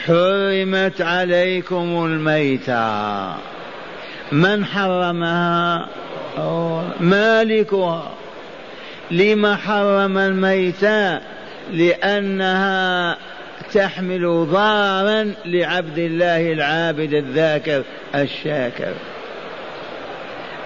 حرمت 0.06 1.02
عليكم 1.02 2.06
الميتة. 2.06 3.34
من 4.32 4.65
حرمها؟ 4.65 5.88
مالكها. 7.00 8.12
لم 9.12 9.56
حرم 9.56 10.17
الميتة 10.17 11.20
لأنها 11.72 13.17
تحمل 13.74 14.48
ضارا 14.52 15.34
لعبد 15.46 15.98
الله 15.98 16.54
العابد 16.54 17.13
الذاكر 17.13 17.84
الشاكر. 18.15 18.94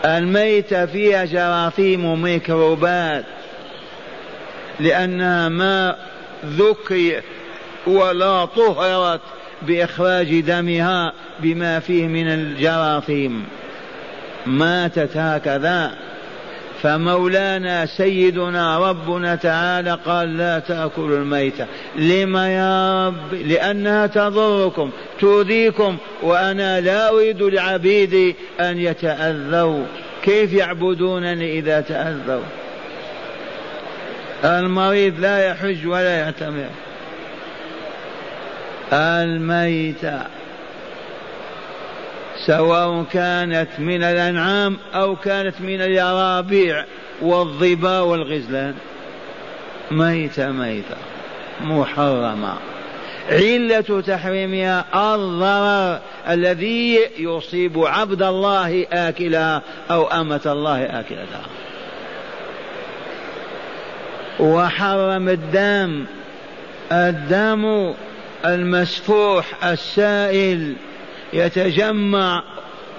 الميتة 0.06 0.86
فيها 0.86 1.26
جراثيم 1.26 2.06
وميكروبات 2.06 3.26
لأنها 4.80 5.50
ما 5.50 5.96
ذكي 6.46 7.22
ولا 7.88 8.46
طهرت 8.46 9.22
بإخراج 9.62 10.40
دمها 10.40 11.14
بما 11.40 11.80
فيه 11.80 12.08
من 12.08 12.28
الجراثيم. 12.28 13.46
ماتت 14.46 15.18
هكذا. 15.18 15.92
فمولانا 16.86 17.86
سيدنا 17.86 18.90
ربنا 18.90 19.36
تعالى 19.36 20.00
قال 20.06 20.38
لا 20.38 20.60
تأكلوا 20.60 21.18
الميتة. 21.18 21.66
لما 21.96 22.50
يا 22.50 23.08
رب؟ 23.08 23.34
لأنها 23.34 24.08
تضركم 24.08 24.92
تؤذيكم 25.20 25.98
وأنا 26.22 26.82
لا 26.82 27.10
أريد 27.10 27.42
لعبيدي 27.42 28.36
أن 28.60 28.78
يتأذوا. 28.78 29.86
كيف 30.24 30.54
يعبدونني 30.54 31.60
إذا 31.60 31.82
تأذوا؟ 31.82 32.44
المريض 34.44 35.20
لا 35.20 35.48
يحج 35.48 35.88
ولا 35.88 36.20
يعتمر. 36.20 36.70
الميتة. 38.94 40.22
سواء 42.46 43.04
كانت 43.14 43.70
من 43.80 44.04
الأنعام 44.04 44.78
أو 44.94 45.16
كانت 45.16 45.62
من 45.62 45.82
اليرابيع 45.82 46.86
والظبا 47.22 48.00
والغزلان. 48.00 48.76
ميتة 49.92 50.52
ميتة. 50.52 50.96
محرمة. 51.62 52.54
علة 53.30 54.04
تحريمها 54.08 54.86
الضرر 55.16 56.00
الذي 56.30 57.00
يصيب 57.18 57.80
عبد 57.80 58.24
الله 58.24 58.86
آكلها 58.92 59.62
أو 59.92 60.08
أمة 60.08 60.42
الله 60.46 60.84
آكلتها. 60.84 61.46
وحرم 64.40 65.30
الدم 65.30 66.06
الدم 66.92 67.94
المسفوح 68.46 69.66
السائل. 69.66 70.76
يتجمع 71.36 72.44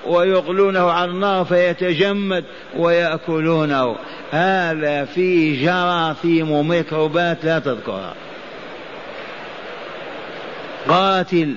ويغلونه 0.06 0.90
على 0.90 1.10
النار 1.10 1.44
فيتجمد 1.44 2.44
ويأكلونه. 2.76 3.96
هذا 4.30 5.04
فيه 5.04 5.66
جراثيم 5.66 6.50
وميكروبات 6.50 7.44
لا 7.44 7.58
تذكرها. 7.58 8.14
قاتل. 10.88 11.54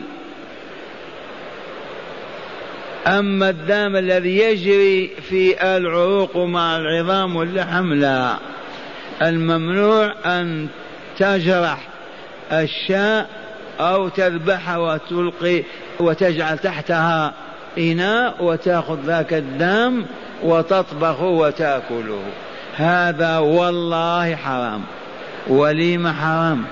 أما 3.07 3.49
الدم 3.49 3.95
الذي 3.95 4.37
يجري 4.37 5.11
في 5.29 5.77
العروق 5.77 6.37
مع 6.37 6.77
العظام 6.77 7.35
واللحم 7.35 7.93
لا. 7.93 8.35
الممنوع 9.21 10.13
أن 10.25 10.67
تجرح 11.17 11.87
الشاء 12.51 13.29
أو 13.79 14.09
تذبحها 14.09 14.77
وتلقي 14.77 15.63
وتجعل 15.99 16.57
تحتها 16.57 17.33
إناء 17.77 18.43
وتأخذ 18.43 18.99
ذاك 19.05 19.33
الدم 19.33 20.05
وتطبخه 20.43 21.25
وتأكله. 21.25 22.23
هذا 22.75 23.37
والله 23.37 24.35
حرام. 24.35 24.81
ولم 25.47 26.07
حرام. 26.07 26.63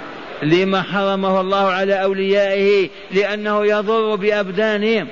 لما 0.43 0.81
حرمه 0.81 1.41
الله 1.41 1.69
على 1.69 2.03
أوليائه 2.03 2.89
لأنه 3.11 3.65
يضر 3.65 4.15
بأبدانهم. 4.15 5.07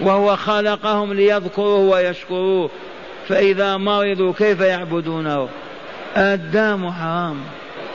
وهو 0.00 0.36
خلقهم 0.36 1.12
ليذكروه 1.12 1.78
ويشكروه. 1.78 2.70
فإذا 3.28 3.76
مرضوا 3.76 4.32
كيف 4.32 4.60
يعبدونه؟ 4.60 5.48
الدم 6.16 6.90
حرام. 6.90 7.36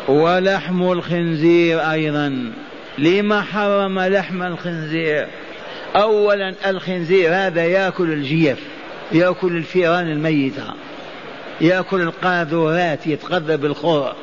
ولحم 0.07 0.91
الخنزير 0.91 1.91
أيضا. 1.91 2.51
لما 2.99 3.41
حرم 3.41 3.99
لحم 3.99 4.43
الخنزير. 4.43 5.27
أولا 5.95 6.53
الخنزير 6.65 7.33
هذا 7.33 7.65
يأكل 7.65 8.13
الجيف 8.13 8.59
يأكل 9.11 9.57
الفيران 9.57 10.11
الميتة 10.11 10.73
يأكل 11.61 12.01
القاذورات 12.01 13.07
يتغذى 13.07 13.57
بالخور. 13.57 14.15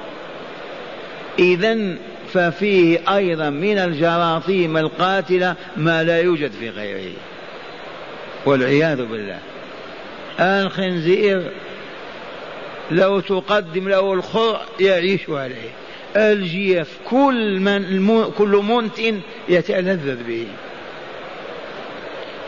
إذا 1.39 1.97
ففيه 2.33 3.17
أيضا 3.17 3.51
من 3.51 3.79
الجراثيم 3.79 4.77
القاتلة 4.77 5.55
ما 5.77 6.03
لا 6.03 6.21
يوجد 6.21 6.51
في 6.51 6.71
غيره. 6.71 7.13
والعياذ 8.47 9.05
بالله. 9.05 9.39
الخنزير 10.41 11.53
لو 12.91 13.21
تقدم 13.21 13.89
له 13.89 14.13
الخر 14.13 14.61
يعيش 14.81 15.31
عليه. 15.31 15.71
الجيف 16.17 16.89
كل 17.11 17.61
من 17.61 18.25
كل 18.39 18.63
منت 18.69 18.99
يتلذذ 19.49 20.25
به. 20.29 20.47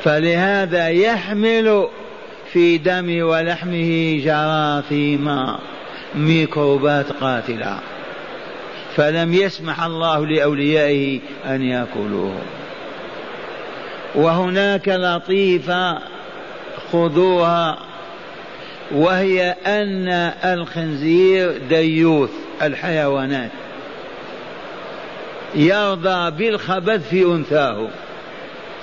فلهذا 0.05 0.89
يحمل 0.89 1.89
في 2.53 2.79
دم 2.79 3.23
ولحمه 3.23 4.21
جراثيم 4.25 5.57
ميكروبات 6.15 7.13
قاتلة. 7.13 7.79
فلم 8.97 9.35
يسمح 9.35 9.83
الله 9.83 10.27
لأوليائه 10.27 11.21
أن 11.47 11.63
يأكلوه. 11.63 12.39
وهناك 14.15 14.89
لطيفة 14.89 15.99
خذوها 16.93 17.79
وهي 18.93 19.57
أن 19.67 20.09
الخنزير 20.45 21.59
ديوث. 21.69 22.48
الحيوانات. 22.63 23.51
يرضى 25.55 26.31
بالخبث 26.31 27.09
في 27.09 27.23
أنثاه. 27.23 27.89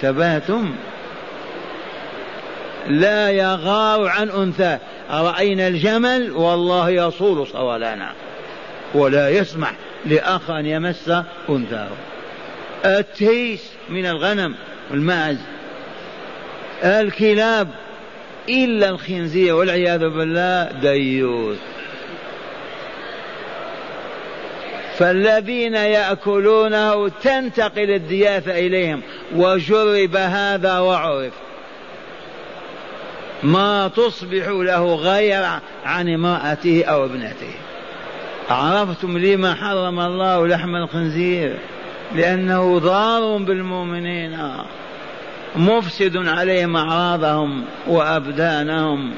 ثباتم 0.02 0.76
لا 2.88 3.32
يغار 3.32 4.08
عن 4.08 4.30
أنثاه. 4.30 4.80
راينا 5.12 5.68
الجمل؟ 5.68 6.32
والله 6.32 6.90
يصول 6.90 7.48
صولانا 7.48 8.12
ولا 8.94 9.30
يسمح 9.30 9.74
لأخ 10.06 10.50
أن 10.50 10.66
يمس 10.66 11.12
أنثاه. 11.50 11.90
التيس 12.86 13.72
من 13.90 14.06
الغنم 14.06 14.56
والماعز 14.92 15.38
الكلاب 16.84 17.68
إلا 18.50 18.90
الخنزير 18.90 19.56
والعياذ 19.56 20.00
بالله 20.00 20.72
ديوث. 20.82 21.75
فالذين 24.98 25.74
يأكلونه 25.76 27.10
تنتقل 27.10 27.90
الدياثة 27.92 28.60
إليهم 28.60 29.02
وجرب 29.36 30.16
هذا 30.16 30.80
وعرف. 30.80 31.34
ما 33.44 33.88
تصبح 33.88 34.48
له 34.48 34.96
غير 34.96 35.44
عن 35.86 36.10
امرأته 36.10 36.84
أو 36.84 37.06
ابنته. 37.06 37.54
عرفتم 38.50 39.18
لما 39.18 39.56
حرم 39.56 40.00
الله 40.00 40.48
لحم 40.48 40.76
الخنزير؟ 40.76 41.56
لأنه 42.16 42.80
ضار 42.80 43.38
بالمؤمنين. 43.38 44.38
مفسد 45.56 46.28
عليهم 46.28 46.76
أعراضهم 46.76 47.66
وأبدانهم. 47.88 49.14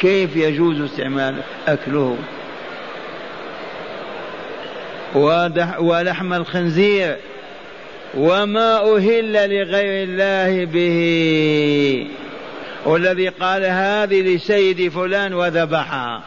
كيف 0.00 0.36
يجوز 0.36 0.80
استعمال 0.80 1.34
أكله؟ 1.68 2.16
ولحم 5.78 6.32
الخنزير 6.32 7.16
وما 8.14 8.96
أهل 8.96 9.32
لغير 9.32 10.08
الله 10.08 10.64
به. 10.64 12.06
والذي 12.84 13.28
قال 13.28 13.64
هذه 13.64 14.20
لسيد 14.20 14.88
فلان 14.88 15.34
وذبحها. 15.34 16.22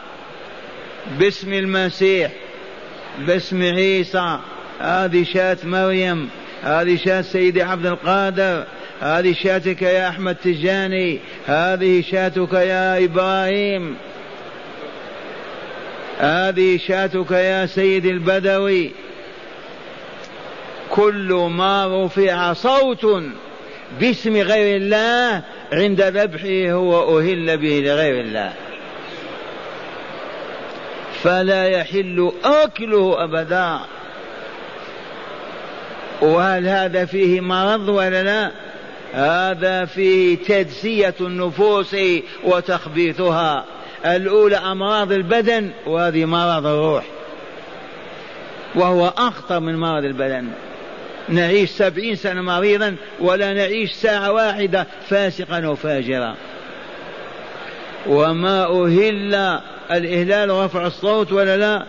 باسم 1.18 1.52
المسيح 1.52 2.30
باسم 3.26 3.62
عيسى. 3.62 4.38
هذه 4.80 5.24
شاة 5.24 5.56
مريم 5.64 6.28
هذه 6.62 6.96
شاة 6.96 7.20
سيدي 7.20 7.62
عبد 7.62 7.86
القادر 7.86 8.64
هذه 9.00 9.32
شاتك 9.32 9.82
يا 9.82 10.08
أحمد 10.08 10.34
تجاني 10.34 11.18
هذه 11.46 12.02
شاتك 12.02 12.52
يا 12.52 13.04
إبراهيم. 13.04 13.96
هذه 16.18 16.78
شاتك 16.78 17.30
يا 17.30 17.66
سيد 17.66 18.06
البدوي. 18.06 18.90
كل 20.90 21.48
ما 21.50 22.04
رفع 22.04 22.52
صوت 22.52 23.06
باسم 24.00 24.36
غير 24.36 24.76
الله 24.76 25.42
عند 25.72 26.00
ذبحه 26.00 26.72
هو 26.72 27.20
أهل 27.20 27.56
به 27.56 27.82
لغير 27.84 28.20
الله. 28.20 28.52
فلا 31.22 31.68
يحل 31.68 32.32
أكله 32.44 33.24
أبدا. 33.24 33.80
وهل 36.22 36.68
هذا 36.68 37.04
فيه 37.04 37.40
مرض 37.40 37.88
ولا 37.88 38.22
لا؟ 38.22 38.50
هذا 39.12 39.84
فيه 39.84 40.36
تدسية 40.36 41.14
النفوس 41.20 41.96
وتخبيثها. 42.44 43.64
الأولى 44.06 44.56
أمراض 44.56 45.12
البدن 45.12 45.70
وهذه 45.86 46.24
مرض 46.24 46.66
الروح. 46.66 47.04
وهو 48.74 49.12
أخطر 49.18 49.60
من 49.60 49.76
مرض 49.76 50.04
البدن. 50.04 50.48
نعيش 51.28 51.70
سبعين 51.70 52.16
سنة 52.16 52.42
مريضا 52.42 52.96
ولا 53.20 53.52
نعيش 53.52 53.92
ساعة 53.92 54.32
واحدة 54.32 54.86
فاسقا 55.08 55.66
وفاجرا 55.66 56.34
وما 58.06 58.64
أهل 58.64 59.34
الإهلال 59.90 60.50
رفع 60.50 60.86
الصوت 60.86 61.32
ولا 61.32 61.56
لا؟ 61.56 61.86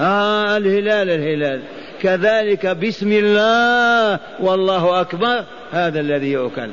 آه 0.00 0.56
الهلال 0.56 1.10
الهلال. 1.10 1.60
كذلك 2.02 2.66
بسم 2.66 3.12
الله 3.12 4.18
والله 4.40 5.00
أكبر 5.00 5.44
هذا 5.72 6.00
الذي 6.00 6.32
يؤكل. 6.32 6.70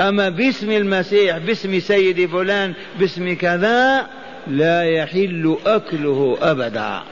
أما 0.00 0.28
باسم 0.28 0.70
المسيح 0.70 1.38
باسم 1.38 1.80
سيد 1.80 2.30
فلان 2.30 2.74
باسم 2.98 3.36
كذا 3.36 4.06
لا 4.46 4.82
يحل 4.82 5.56
أكله 5.66 6.38
أبدا. 6.42 7.02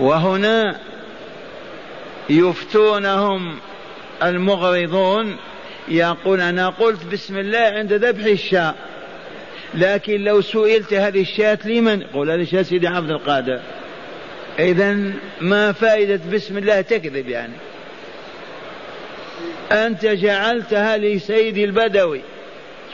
وهنا 0.00 0.78
يفتونهم 2.30 3.58
المغرضون 4.22 5.36
يقول 5.88 6.40
أنا 6.40 6.68
قلت 6.68 7.04
بسم 7.12 7.38
الله 7.38 7.58
عند 7.58 7.92
ذبح 7.92 8.24
الشاة 8.24 8.74
لكن 9.74 10.24
لو 10.24 10.40
سئلت 10.40 10.94
هذه 10.94 11.20
الشاة 11.20 11.58
لمن؟ 11.64 12.02
قول 12.02 12.30
هذه 12.30 12.40
الشاة 12.40 12.62
سيدي 12.62 12.86
عبد 12.86 13.10
القادر. 13.10 13.60
إذا 14.58 14.98
ما 15.40 15.72
فائدة 15.72 16.20
بسم 16.32 16.58
الله 16.58 16.80
تكذب 16.80 17.28
يعني؟ 17.28 17.52
أنت 19.72 20.06
جعلتها 20.06 20.96
لسيدي 20.96 21.64
البدوي. 21.64 22.20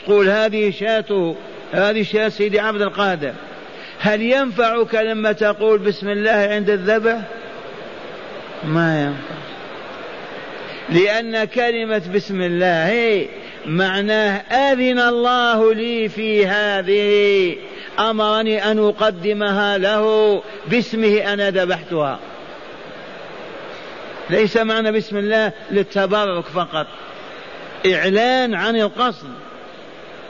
تقول 0.05 0.29
هذه 0.29 0.71
شاته 0.71 1.37
هذه 1.73 2.03
شاة 2.03 2.29
سيدي 2.29 2.61
عبد 2.61 2.83
القادر. 2.83 3.33
هل 3.99 4.23
ينفعك 4.23 4.95
لما 4.95 5.33
تقول 5.33 5.79
بسم 5.79 6.09
الله 6.09 6.31
عند 6.31 6.71
الذبح؟ 6.71 7.21
ما 8.65 9.03
ينفع. 9.03 9.41
لأن 10.89 11.45
كلمة 11.45 12.03
بسم 12.15 12.41
الله 12.41 13.27
معناه 13.67 14.37
أذن 14.37 14.99
الله 14.99 15.75
لي 15.75 16.09
في 16.09 16.47
هذه. 16.47 17.57
أمرني 17.99 18.71
أن 18.71 18.79
أقدمها 18.79 19.79
له 19.79 20.43
باسمه 20.67 21.33
أنا 21.33 21.51
ذبحتها. 21.51 22.21
ليس 24.31 24.57
معنى 24.57 24.93
بسم 24.93 25.17
الله 25.17 25.53
للتبرك 25.71 26.45
فقط. 26.45 26.87
إعلان 27.87 28.55
عن 28.55 28.77
القصد. 28.77 29.29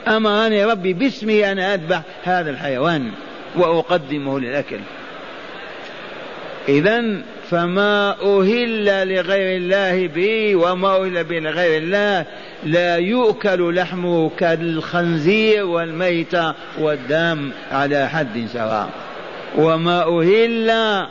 أمرني 0.07 0.65
ربي 0.65 0.93
باسمه 0.93 1.51
أنا 1.51 1.73
أذبح 1.73 2.01
هذا 2.23 2.49
الحيوان 2.49 3.11
وأقدمه 3.55 4.39
للأكل. 4.39 4.79
إذا 6.69 7.21
فما 7.49 8.15
أهل 8.21 8.85
لغير 8.85 9.57
الله 9.57 10.07
به 10.07 10.55
وما 10.55 10.97
أهل 10.97 11.23
به 11.23 11.39
لغير 11.39 11.81
الله 11.81 12.25
لا 12.63 12.97
يؤكل 12.97 13.75
لحمه 13.75 14.31
كالخنزير 14.37 15.65
والميتة 15.65 16.53
والدم 16.79 17.51
على 17.71 18.09
حد 18.09 18.47
سواء. 18.53 18.89
وما 19.57 20.03
أهل 20.03 21.07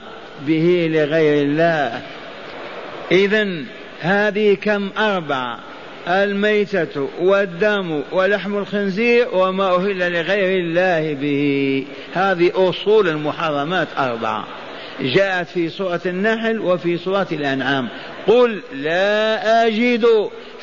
به 0.46 0.88
لغير 0.92 1.42
الله 1.42 2.02
إذا 3.12 3.48
هذه 4.00 4.54
كم 4.54 4.90
أربعة 4.98 5.58
الميتة 6.08 7.08
والدم 7.20 8.02
ولحم 8.12 8.58
الخنزير 8.58 9.28
وما 9.32 9.74
أهل 9.74 10.12
لغير 10.12 10.60
الله 10.60 11.14
به. 11.14 11.86
هذه 12.12 12.52
أصول 12.54 13.08
المحرمات 13.08 13.88
أربعة 13.98 14.44
جاءت 15.00 15.48
في 15.48 15.68
سورة 15.68 16.00
النحل 16.06 16.58
وفي 16.58 16.98
سورة 16.98 17.26
الأنعام. 17.32 17.88
قل 18.26 18.62
لا 18.72 19.66
أجد 19.66 20.06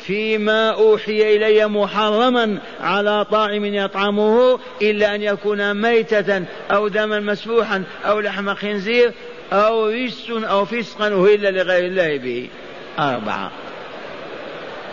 فيما 0.08 0.70
أوحي 0.70 1.36
إلي 1.36 1.68
محرما 1.68 2.58
على 2.80 3.24
طاعم 3.24 3.64
يطعمه 3.64 4.58
إلا 4.82 5.14
أن 5.14 5.22
يكون 5.22 5.74
ميتة 5.74 6.44
أو 6.70 6.88
دما 6.88 7.20
مسفوحا 7.20 7.82
أو 8.04 8.20
لحم 8.20 8.54
خنزير 8.54 9.12
أو 9.52 9.88
رجس 9.88 10.30
أو 10.30 10.64
فسقا 10.64 11.06
أهل 11.06 11.54
لغير 11.54 11.86
الله 11.86 12.18
به. 12.18 12.48
أربعة. 12.98 13.50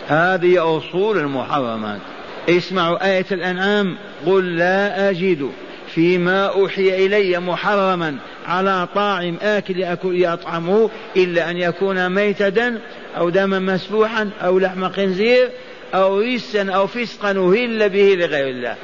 هذه 0.08 0.78
أصول 0.78 1.18
المحرمات. 1.18 2.00
اسمعوا 2.48 3.06
آية 3.06 3.26
الأنعام. 3.32 3.96
قل 4.26 4.56
لا 4.56 5.10
أجد 5.10 5.50
فيما 5.94 6.46
أوحي 6.46 7.06
إلي 7.06 7.40
محرما 7.40 8.16
على 8.46 8.88
طاعم 8.94 9.36
آكل 9.42 9.82
أكل 9.82 10.24
يطعمه 10.24 10.90
إلا 11.16 11.50
أن 11.50 11.56
يكون 11.56 12.08
ميتة 12.08 12.72
أو 13.16 13.30
دما 13.30 13.58
مسفوحا 13.58 14.30
أو 14.44 14.58
لحم 14.58 14.88
خنزير 14.88 15.50
أو 15.94 16.18
ريسا 16.18 16.72
أو 16.72 16.86
فسقا 16.86 17.30
أهل 17.30 17.88
به 17.88 18.14
لغير 18.18 18.48
الله. 18.48 18.76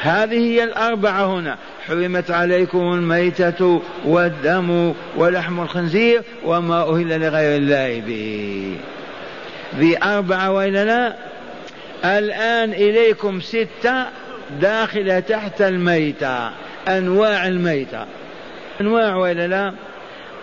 هذه 0.00 0.38
هي 0.38 0.64
الأربعة 0.64 1.26
هنا. 1.26 1.58
حرمت 1.86 2.30
عليكم 2.30 2.92
الميتة 2.92 3.82
والدم 4.04 4.94
ولحم 5.16 5.60
الخنزير 5.60 6.22
وما 6.44 6.82
أهل 6.82 7.20
لغير 7.20 7.56
الله 7.56 8.00
به. 8.00 8.76
ذي 9.78 10.02
أربعة 10.02 10.52
وإلا 10.52 10.84
لا 10.84 11.16
الآن 12.18 12.72
إليكم 12.72 13.40
ستة 13.40 14.06
داخلة 14.60 15.20
تحت 15.20 15.62
الميتة 15.62 16.50
أنواع 16.88 17.46
الميتة. 17.46 18.06
أنواع 18.80 19.16
وإلا 19.16 19.46
لا 19.46 19.74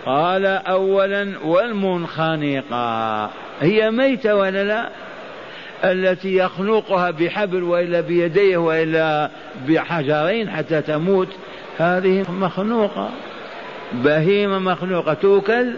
قال 0.06 0.46
أولا 0.46 1.38
والمنخنقة. 1.44 3.30
هي 3.60 3.90
ميتة 3.90 4.34
ولا 4.34 4.64
لا؟ 4.64 4.88
التي 5.84 6.36
يخنقها 6.36 7.10
بحبل 7.10 7.62
وإلا 7.62 8.00
بيديه 8.00 8.56
وإلا 8.56 9.30
بحجرين 9.68 10.50
حتى 10.50 10.82
تموت 10.82 11.28
هذه 11.78 12.24
مخنوقه 12.30 13.10
بهيمة 13.92 14.58
مخلوقة. 14.58 15.14
توكل؟ 15.14 15.72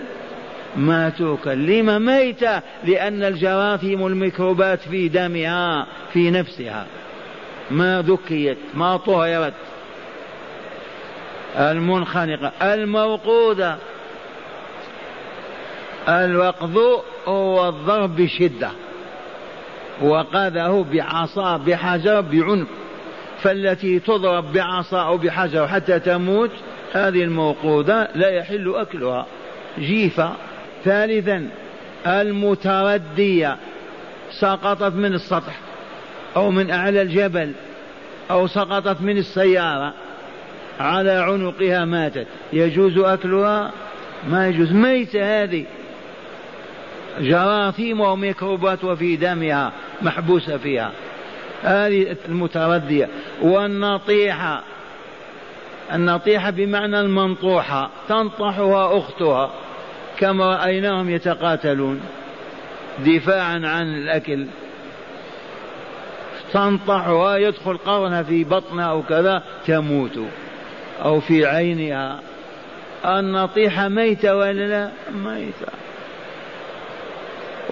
ما 0.77 1.09
توكل. 1.09 1.67
لما 1.67 1.99
ميتة؟ 1.99 2.63
لأن 2.85 3.25
الجراثيم 3.25 4.07
الميكروبات 4.07 4.81
في 4.81 5.09
دمها 5.09 5.87
في 6.13 6.31
نفسها. 6.31 6.87
ما 7.71 8.03
ذكيت 8.03 8.59
ما 8.75 8.97
طهرت. 8.97 9.55
المنخنقة 11.57 12.53
الموقودة 12.63 13.77
الوقذ 16.09 16.79
هو 17.27 17.69
الضرب 17.69 18.17
بشدة. 18.17 18.71
وقذه 20.03 20.87
بعصا 20.93 21.57
بحجر 21.57 22.21
بعنف. 22.21 22.69
فالتي 23.43 23.99
تضرب 23.99 24.53
بعصا 24.53 25.07
أو 25.07 25.19
بحجر 25.19 25.69
حتى 25.69 25.99
تموت 25.99 26.51
هذه 26.93 27.25
الموقودة 27.25 28.09
لا 28.15 28.29
يحل 28.29 28.75
أكلها. 28.75 29.27
جيفة. 29.79 30.33
ثالثا 30.85 31.49
المتردية. 32.07 33.57
سقطت 34.31 34.95
من 34.95 35.15
السطح 35.15 35.59
أو 36.37 36.51
من 36.51 36.71
أعلى 36.71 37.03
الجبل 37.03 37.53
أو 38.31 38.47
سقطت 38.47 39.01
من 39.01 39.19
السيارة. 39.19 39.95
على 40.81 41.11
عنقها 41.11 41.85
ماتت. 41.85 42.27
يجوز 42.53 42.99
أكلها؟ 42.99 43.71
ما 44.29 44.49
يجوز. 44.49 44.73
ميتة 44.73 45.43
هذه. 45.43 45.65
جراثيم 47.21 48.01
وميكروبات 48.01 48.85
وفي 48.85 49.17
دمها. 49.17 49.73
محبوسة 50.03 50.57
فيها. 50.57 50.93
هذه 51.63 52.17
المتردية. 52.29 53.09
والنطيحة. 53.43 54.63
النطيحة 55.93 56.51
بمعنى 56.51 57.01
المنطوحة. 57.01 57.91
تنطحها 58.09 58.99
أختها. 58.99 59.51
كما 60.19 60.57
رأيناهم 60.57 61.11
يتقاتلون. 61.11 62.01
دفاعا 63.07 63.61
عن 63.65 63.95
الأكل. 63.95 64.47
تنطحها. 66.53 67.37
يدخل 67.37 67.77
قرنها 67.77 68.23
في 68.23 68.45
بطنها 68.45 68.85
أو 68.85 69.03
كذا. 69.03 69.43
تموت. 69.67 70.19
أو 71.05 71.21
في 71.21 71.47
عينها. 71.47 72.21
النطيحة 73.07 73.89
ميتة 73.89 74.37
ولا 74.37 74.67
لا؟ 74.67 74.91
ميتة. 75.15 75.84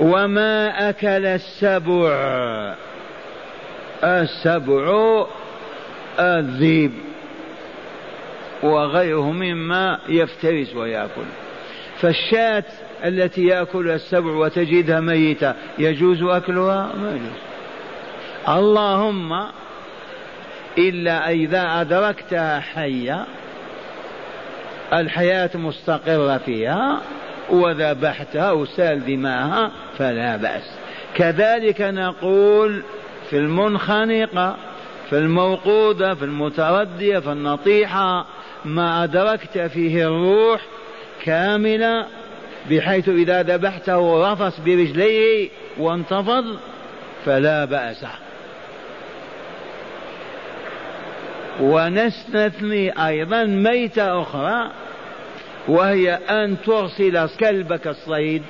وما 0.02 0.88
أكل 0.88 1.26
السبع. 1.26 2.74
السبع 4.04 5.26
الذيب 6.18 6.92
وغيره 8.62 9.32
مما 9.32 9.98
يفترس 10.08 10.74
ويأكل. 10.74 11.22
فالشاة 12.00 12.64
التي 13.04 13.46
يأكلها 13.46 13.94
السبع 13.94 14.30
وتجدها 14.30 15.00
ميتة 15.00 15.54
يجوز 15.78 16.22
أكلها؟ 16.22 16.92
ما 17.02 17.10
يجوز. 17.10 17.38
اللهم 18.48 19.46
إلا 20.78 21.30
إذا 21.30 21.80
أدركتها 21.80 22.60
حية 22.60 23.26
الحياة 24.92 25.50
مستقرة 25.54 26.38
فيها 26.38 27.00
وذبحتها 27.50 28.52
وسال 28.52 29.06
دماءها 29.06 29.70
فلا 29.98 30.36
بأس. 30.36 30.62
كذلك 31.14 31.80
نقول 31.80 32.82
في 33.30 33.38
المنخنقة 33.38 34.56
في 35.10 35.18
الموقودة 35.18 36.14
في 36.14 36.24
المتردية 36.24 37.18
في 37.18 37.32
النطيحة 37.32 38.26
ما 38.64 39.04
أدركت 39.04 39.58
فيه 39.58 40.06
الروح 40.06 40.60
كاملة 41.24 42.06
بحيث 42.70 43.08
إذا 43.08 43.42
ذبحته 43.42 44.32
رفس 44.32 44.60
برجليه 44.60 45.48
وانتفض 45.78 46.44
فلا 47.24 47.64
بأس. 47.64 48.04
ونستثني 51.60 53.06
أيضا 53.06 53.44
ميتة 53.44 54.22
أخرى 54.22 54.70
وهي 55.68 56.14
أن 56.14 56.56
ترسل 56.66 57.28
كلبك 57.40 57.86
الصيد 57.86 58.42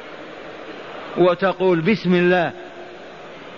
وتقول 1.18 1.80
بسم 1.80 2.14
الله. 2.14 2.52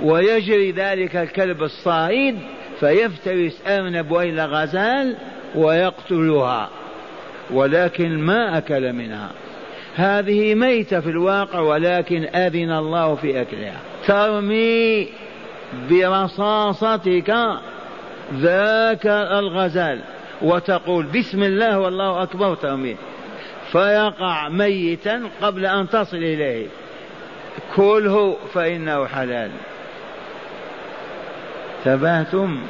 ويجري 0.00 0.72
ذلك 0.72 1.16
الكلب 1.16 1.62
الصائد 1.62 2.38
فيفترس 2.80 3.62
أرنب 3.66 4.11
وإلى 4.11 4.44
غزال 4.44 5.16
ويقتلها. 5.55 6.70
ولكن 7.50 8.18
ما 8.18 8.59
أكل 8.59 8.92
منها. 8.92 9.30
هذه 9.94 10.55
ميتة 10.55 11.00
في 11.00 11.11
الواقع 11.11 11.61
ولكن 11.61 12.24
أذن 12.24 12.72
الله 12.72 13.14
في 13.14 13.40
أكلها. 13.40 13.80
ترمي 14.07 15.09
برصاصتك 15.90 17.34
ذاك 18.34 19.07
الغزال 19.07 20.00
وتقول 20.42 21.07
بسم 21.07 21.42
الله 21.42 21.78
والله 21.78 22.22
أكبر 22.22 22.55
ترميه 22.55 22.94
فيقع 23.75 24.49
ميتا 24.49 25.22
قبل 25.43 25.66
أن 25.66 25.89
تصل 25.89 26.16
إليه. 26.16 26.66
كله 27.77 28.37
فإنه 28.55 29.07
حلال. 29.07 29.51
تبهتم 31.85 32.61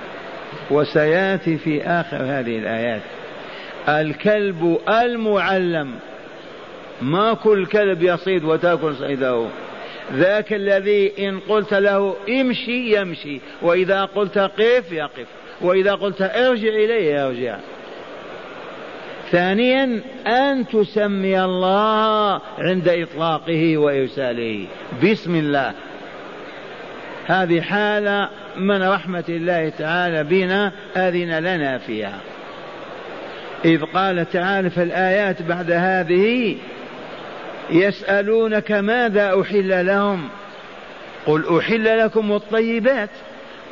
وسيأتي 0.70 1.58
في 1.58 1.82
آخر 1.82 2.16
هذه 2.16 2.58
الآيات. 2.58 3.02
الكلب 3.88 4.78
المعلم. 4.88 5.94
ما 7.02 7.34
كل 7.34 7.66
كلب 7.66 8.02
يصيد 8.02 8.44
وتأكل 8.44 8.94
صيده. 8.96 9.46
ذاك 10.12 10.52
الذي 10.52 11.28
إن 11.28 11.40
قلت 11.40 11.74
له 11.74 12.16
امشي 12.28 13.00
يمشي 13.00 13.40
وإذا 13.62 14.04
قلت 14.04 14.38
قف 14.38 14.92
يقف 14.92 15.26
وإذا 15.60 15.94
قلت 15.94 16.22
ارجع 16.22 16.68
إليه 16.68 17.14
يرجع. 17.14 17.56
ثانيا 19.34 20.00
أن 20.26 20.66
تسمي 20.66 21.44
الله 21.44 22.40
عند 22.58 22.88
إطلاقه 22.88 23.76
وإرساله. 23.76 24.66
بسم 25.04 25.34
الله. 25.34 25.72
هذه 27.26 27.60
حالة 27.60 28.28
من 28.56 28.82
رحمة 28.82 29.24
الله 29.28 29.68
تعالى 29.68 30.24
بنا 30.24 30.72
أذن 30.96 31.38
لنا 31.38 31.78
فيها. 31.78 32.20
إذ 33.64 33.82
قال 33.82 34.30
تعالى 34.30 34.70
في 34.70 34.82
الآيات 34.82 35.42
بعد 35.42 35.70
هذه 35.70 36.56
يسألونك 37.70 38.72
ماذا 38.72 39.40
أحل 39.40 39.86
لهم؟ 39.86 40.28
قل 41.26 41.58
أحل 41.58 41.98
لكم 41.98 42.32
الطيبات. 42.32 43.10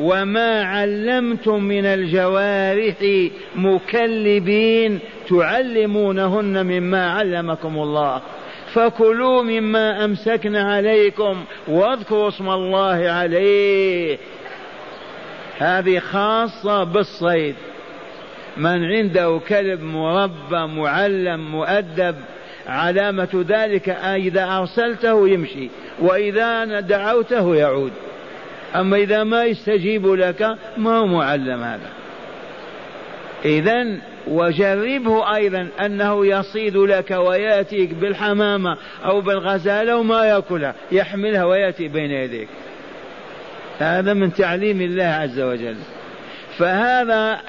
وما 0.03 0.65
علمتم 0.65 1.63
من 1.63 1.85
الجوارح 1.85 2.97
مكلبين 3.57 4.99
تعلمونهن 5.29 6.67
مما 6.67 7.11
علمكم 7.11 7.79
الله. 7.79 8.23
فكلوا 8.75 9.43
مما 9.43 10.05
أمسكن 10.05 10.57
عليكم 10.57 11.45
واذكروا 11.69 12.29
اسم 12.29 12.49
الله 12.49 13.11
عليه. 13.11 14.19
هذه 15.59 15.99
خاصة 15.99 16.85
بالصيد. 16.85 17.55
من 18.57 18.85
عنده 18.85 19.41
كلب 19.49 19.83
مربى 19.83 20.67
معلم 20.67 21.53
مؤدب 21.53 22.17
علامة 22.67 23.45
ذلك 23.49 23.89
إذا 23.89 24.59
أرسلته 24.59 25.29
يمشي 25.29 25.69
وإذا 26.01 26.81
دعوته 26.81 27.57
يعود. 27.57 27.93
أما 28.77 28.97
إذا 28.97 29.25
ما 29.25 29.45
يستجيب 29.45 30.07
لك 30.07 30.57
ما 30.77 30.99
هو 30.99 31.07
معلم 31.07 31.63
هذا. 31.63 31.91
إذا 33.45 33.87
وجربه 34.27 35.35
أيضا 35.35 35.69
أنه 35.81 36.27
يصيد 36.27 36.77
لك 36.77 37.11
ويأتيك 37.11 37.95
بالحمامة 37.95 38.77
أو 39.05 39.21
بالغزالة 39.21 39.97
وما 39.97 40.25
يأكلها 40.25 40.75
يحملها 40.93 41.45
ويأتي 41.45 41.89
بين 41.89 42.11
يديك. 42.11 42.49
هذا 43.79 44.15
من 44.15 44.33
تعليم 44.33 44.81
الله 44.81 45.05
عز 45.05 45.41
وجل. 45.41 45.77
فهذا 46.59 47.41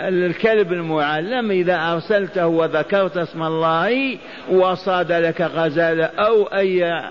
الكلب 0.00 0.72
المعلم 0.72 1.50
إذا 1.50 1.92
أرسلته 1.92 2.46
وذكرت 2.46 3.16
اسم 3.16 3.42
الله 3.42 4.18
وصاد 4.50 5.12
لك 5.12 5.40
غزالة 5.40 6.04
أو 6.04 6.44
أي 6.44 7.02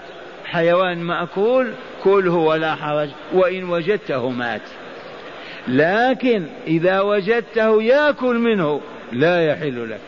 حيوان 0.46 0.98
مأكول 0.98 1.72
كله 2.04 2.34
ولا 2.34 2.76
حرج. 2.76 3.10
وإن 3.34 3.70
وجدته 3.70 4.30
مات. 4.30 4.62
لكن 5.68 6.46
إذا 6.68 7.02
وجدته 7.02 7.84
يأكل 7.84 8.36
منه 8.36 8.82
لا 9.12 9.46
يحل 9.46 9.90
لك. 9.90 10.00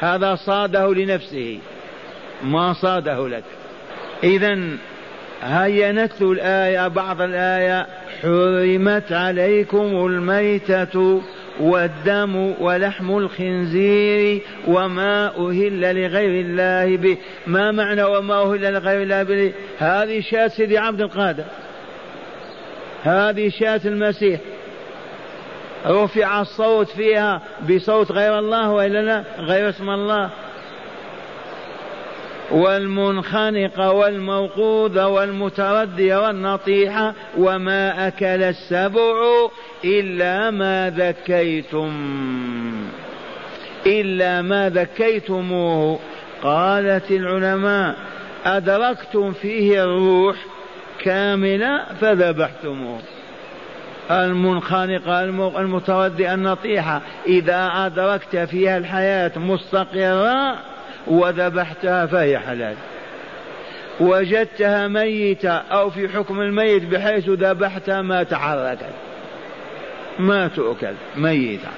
هذا 0.00 0.34
صاده 0.34 0.94
لنفسه. 0.94 1.58
ما 2.44 2.72
صاده 2.72 3.28
لك. 3.28 3.44
إذا 4.24 4.58
هيا 5.42 5.92
نتلو 5.92 6.32
الآية 6.32 6.88
بعض 6.88 7.20
الآية 7.20 7.86
حرمت 8.22 9.12
عليكم 9.12 10.06
الميتة. 10.06 11.22
والدم 11.60 12.54
ولحم 12.60 13.18
الخنزير 13.18 14.40
وما 14.66 15.26
أهل 15.26 15.80
لغير 15.80 16.44
الله 16.44 16.96
به. 16.96 17.16
ما 17.46 17.70
معنى 17.70 18.02
وما 18.02 18.42
أهل 18.42 18.72
لغير 18.72 19.02
الله 19.02 19.22
به؟ 19.22 19.52
هذه 19.78 20.20
شاة 20.20 20.48
سيدي 20.48 20.78
عبد 20.78 21.00
القادر. 21.00 21.44
هذه 23.02 23.48
شاة 23.48 23.80
المسيح. 23.84 24.40
رفع 25.86 26.40
الصوت 26.40 26.88
فيها 26.88 27.42
بصوت 27.70 28.12
غير 28.12 28.38
الله 28.38 28.70
وإلا 28.70 29.02
لا؟ 29.02 29.24
غير 29.38 29.68
اسم 29.68 29.90
الله. 29.90 30.30
والمنخنقة 32.54 33.90
والموقوذة 33.92 35.06
والمتردية 35.06 36.26
والنطيحة 36.26 37.14
وما 37.38 38.08
أكل 38.08 38.42
السبع 38.42 39.14
إلا 39.84 40.50
ما 40.50 40.90
ذكيتم 40.96 41.92
إلا 43.86 44.42
ما 44.42 44.70
ذكيتموه. 44.70 45.98
قالت 46.42 47.10
العلماء 47.10 47.96
أدركتم 48.44 49.32
فيه 49.32 49.84
الروح 49.84 50.36
كاملة 51.04 51.84
فذبحتموه. 52.00 52.98
المنخنقة 54.10 55.24
المتردئة 55.60 56.34
النطيحة 56.34 57.00
إذا 57.26 57.72
أدركت 57.86 58.36
فيها 58.36 58.78
الحياة 58.78 59.32
مستقرة 59.36 60.73
وذبحتها 61.06 62.06
فهي 62.06 62.38
حلال. 62.38 62.76
وجدتها 64.00 64.88
ميتة 64.88 65.50
أو 65.50 65.90
في 65.90 66.08
حكم 66.08 66.40
الميت 66.40 66.82
بحيث 66.82 67.28
ذبحتها 67.28 68.02
ما 68.02 68.22
تحركت 68.22 68.94
ما 70.18 70.48
تؤكل 70.48 70.94
ميتة. 71.16 71.68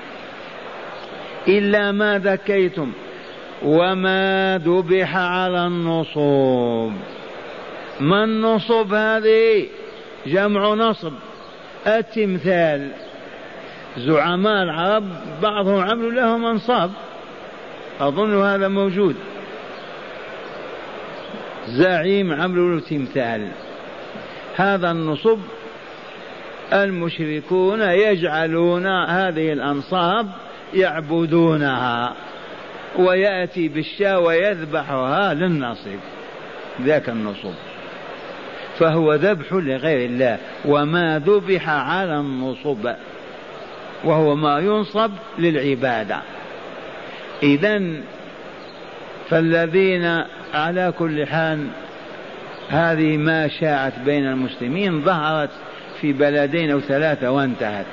إلا 1.48 1.92
ما 1.92 2.18
ذكيتم 2.18 2.92
وما 3.62 4.58
ذبح 4.64 5.16
على 5.16 5.66
النصوب. 5.66 6.92
ما 8.00 8.24
النصب 8.24 8.94
هذه؟ 8.94 9.66
جمع 10.26 10.74
نصب 10.74 11.12
التمثال. 11.86 12.90
زعماء 13.98 14.62
العرب 14.62 15.04
بعضهم 15.42 15.80
عملوا 15.80 16.12
لهم 16.12 16.46
أنصاب. 16.46 16.90
أظن 18.00 18.42
هذا 18.42 18.68
موجود. 18.68 19.16
زعيم 21.68 22.32
عملوا 22.32 22.74
له 22.74 22.80
تمثال 22.80 23.48
هذا 24.56 24.90
النصب 24.90 25.38
المشركون 26.72 27.80
يجعلون 27.80 28.86
هذه 28.86 29.52
الأنصاب 29.52 30.28
يعبدونها 30.74 32.14
ويأتي 32.98 33.68
بالشاة 33.68 34.18
ويذبحها 34.18 35.34
للنصب 35.34 35.98
ذاك 36.82 37.08
النصب. 37.08 37.54
فهو 38.78 39.14
ذبح 39.14 39.52
لغير 39.52 40.10
الله 40.10 40.38
وما 40.64 41.18
ذبح 41.18 41.68
على 41.68 42.20
النصب 42.20 42.88
وهو 44.04 44.34
ما 44.34 44.58
ينصب 44.58 45.10
للعبادة. 45.38 46.35
إذا 47.42 47.82
فالذين 49.28 50.22
على 50.54 50.92
كل 50.98 51.26
حال 51.26 51.66
هذه 52.68 53.16
ما 53.16 53.48
شاعت 53.48 53.92
بين 54.04 54.26
المسلمين 54.26 55.02
ظهرت 55.02 55.50
في 56.00 56.12
بلدين 56.12 56.70
أو 56.70 56.80
ثلاثة 56.80 57.30
وانتهت. 57.30 57.86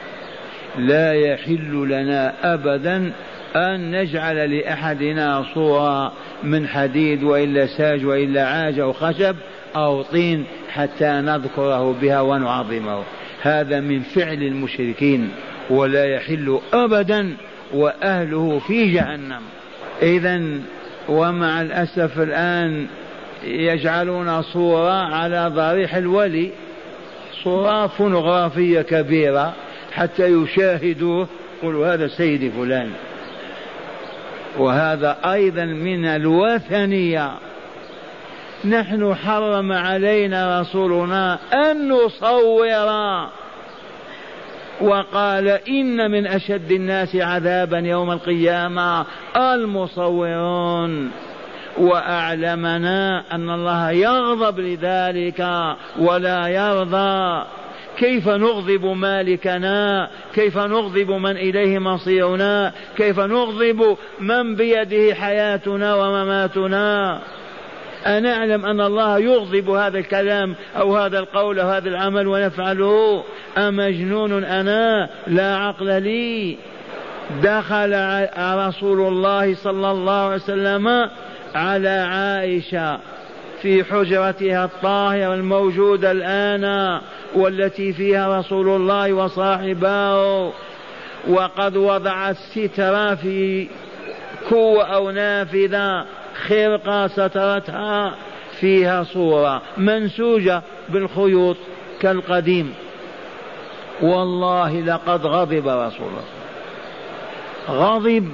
لا 0.77 1.13
يحل 1.13 1.87
لنا 1.89 2.53
أبدا 2.53 3.11
أن 3.55 3.91
نجعل 3.91 4.57
لأحدنا 4.57 5.45
صورة 5.53 6.13
من 6.43 6.67
حديد 6.67 7.23
وإلا 7.23 7.67
ساج 7.77 8.05
وإلا 8.05 8.47
عاج 8.47 8.79
أو 8.79 8.93
خشب 8.93 9.35
أو 9.75 10.01
طين 10.01 10.45
حتى 10.69 11.05
نذكره 11.05 11.95
بها 12.01 12.21
ونعظمه. 12.21 13.03
هذا 13.41 13.79
من 13.79 13.99
فعل 13.99 14.43
المشركين 14.43 15.29
ولا 15.69 16.05
يحل 16.05 16.59
أبدا 16.73 17.35
وأهله 17.73 18.59
في 18.67 18.93
جهنم. 18.93 19.41
إذا 20.01 20.41
ومع 21.09 21.61
الأسف 21.61 22.19
الآن 22.19 22.87
يجعلون 23.43 24.41
صورة 24.41 24.91
على 24.91 25.51
ضريح 25.55 25.95
الولي 25.95 26.51
صورة 27.43 27.87
فونوغرافية 27.87 28.81
كبيرة 28.81 29.53
حتى 29.91 30.27
يشاهدوه 30.27 31.27
يقولوا 31.59 31.93
هذا 31.93 32.07
سيدي 32.07 32.51
فلان. 32.51 32.91
وهذا 34.57 35.17
أيضا 35.25 35.65
من 35.65 36.05
الوثنية. 36.05 37.31
نحن 38.65 39.15
حرم 39.15 39.71
علينا 39.71 40.61
رسولنا 40.61 41.39
أن 41.53 41.89
نصور 41.89 42.65
وقال 44.81 45.47
إن 45.47 46.11
من 46.11 46.27
أشد 46.27 46.71
الناس 46.71 47.15
عذابا 47.15 47.79
يوم 47.79 48.11
القيامة 48.11 49.05
المصورون. 49.37 51.11
وأعلمنا 51.77 53.23
أن 53.31 53.49
الله 53.49 53.91
يغضب 53.91 54.59
لذلك 54.59 55.47
ولا 55.99 56.47
يرضى. 56.47 57.45
كيف 57.97 58.29
نغضب 58.29 58.85
مالكنا؟ 58.85 60.09
كيف 60.35 60.57
نغضب 60.57 61.11
من 61.11 61.37
إليه 61.37 61.79
مصيرنا؟ 61.79 62.71
كيف 62.97 63.19
نغضب 63.19 63.97
من 64.19 64.55
بيده 64.55 65.15
حياتنا 65.15 65.95
ومماتنا؟ 65.95 67.19
أنعلم 68.05 68.65
أن 68.65 68.81
الله 68.81 69.19
يغضب 69.19 69.69
هذا 69.69 69.99
الكلام 69.99 70.55
أو 70.77 70.97
هذا 70.97 71.19
القول 71.19 71.59
أو 71.59 71.67
هذا 71.67 71.89
العمل 71.89 72.27
ونفعله. 72.27 73.23
أمجنون 73.57 74.43
أنا؟ 74.43 75.09
لا 75.27 75.55
عقل 75.57 76.03
لي. 76.03 76.57
دخل 77.43 77.93
رسول 78.67 79.07
الله 79.07 79.55
صلى 79.55 79.91
الله 79.91 80.21
عليه 80.21 80.35
وسلم 80.35 81.09
على 81.55 81.89
عائشة 81.89 82.99
في 83.61 83.83
حجرتها 83.83 84.65
الطاهرة 84.65 85.33
الموجودة 85.33 86.11
الآن 86.11 86.99
والتي 87.35 87.93
فيها 87.93 88.39
رسول 88.39 88.69
الله 88.69 89.13
وصاحبه 89.13 90.51
وقد 91.27 91.77
وضع 91.77 92.29
الستر 92.29 93.15
في 93.15 93.67
كو 94.49 94.81
أو 94.81 95.11
نافذة. 95.11 96.05
خرقة 96.47 97.07
سترتها 97.07 98.15
فيها 98.59 99.03
صورة 99.03 99.61
منسوجة 99.77 100.61
بالخيوط 100.89 101.57
كالقديم. 102.01 102.73
والله 104.01 104.79
لقد 104.81 105.25
غضب 105.25 105.67
رسول 105.67 106.07
الله. 106.07 106.23
غضب 107.69 108.29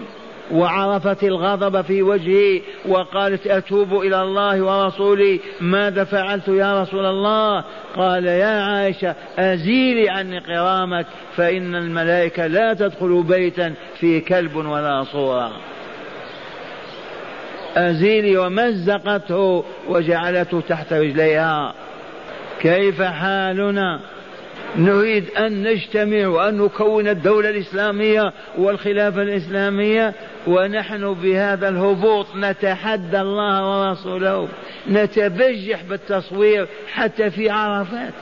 وعرفت 0.51 1.23
الغضب 1.23 1.81
في 1.81 2.03
وجهه 2.03 2.61
وقالت 2.87 3.47
أتوب 3.47 3.93
إلى 3.93 4.21
الله 4.21 4.61
ورسوله 4.61 5.39
ماذا 5.61 6.03
فعلت 6.03 6.47
يا 6.47 6.81
رسول 6.81 7.05
الله؟ 7.05 7.63
قال 7.95 8.25
يا 8.25 8.61
عائشة 8.61 9.15
أزيلي 9.39 10.09
عني 10.09 10.39
قرامك 10.39 11.05
فإن 11.35 11.75
الملائكة 11.75 12.47
لا 12.47 12.73
تدخل 12.73 13.23
بيتا 13.23 13.73
فيه 13.99 14.25
كلب 14.25 14.55
ولا 14.55 15.03
صورة. 15.03 15.51
أزيلي 17.79 18.37
ومزقته 18.37 19.63
وجعلته 19.87 20.61
تحت 20.61 20.93
رجليها. 20.93 21.73
كيف 22.61 23.01
حالنا؟ 23.01 23.99
نريد 24.75 25.29
أن 25.29 25.63
نجتمع 25.63 26.27
وأن 26.27 26.57
نكون 26.57 27.07
الدولة 27.07 27.49
الإسلامية 27.49 28.33
والخلافة 28.57 29.21
الإسلامية 29.21 30.13
ونحن 30.47 31.13
بهذا 31.13 31.69
الهبوط 31.69 32.27
نتحدى 32.35 33.21
الله 33.21 33.87
ورسوله. 33.87 34.47
نتبجح 34.89 35.83
بالتصوير 35.89 36.67
حتى 36.93 37.31
في 37.31 37.49
عرفات. 37.49 38.13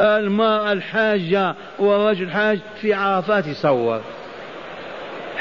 المرأة 0.00 0.72
الحاجة 0.72 1.54
والرجل 1.78 2.24
الحاج 2.24 2.58
في 2.80 2.94
عرفات 2.94 3.46
يصور. 3.46 4.00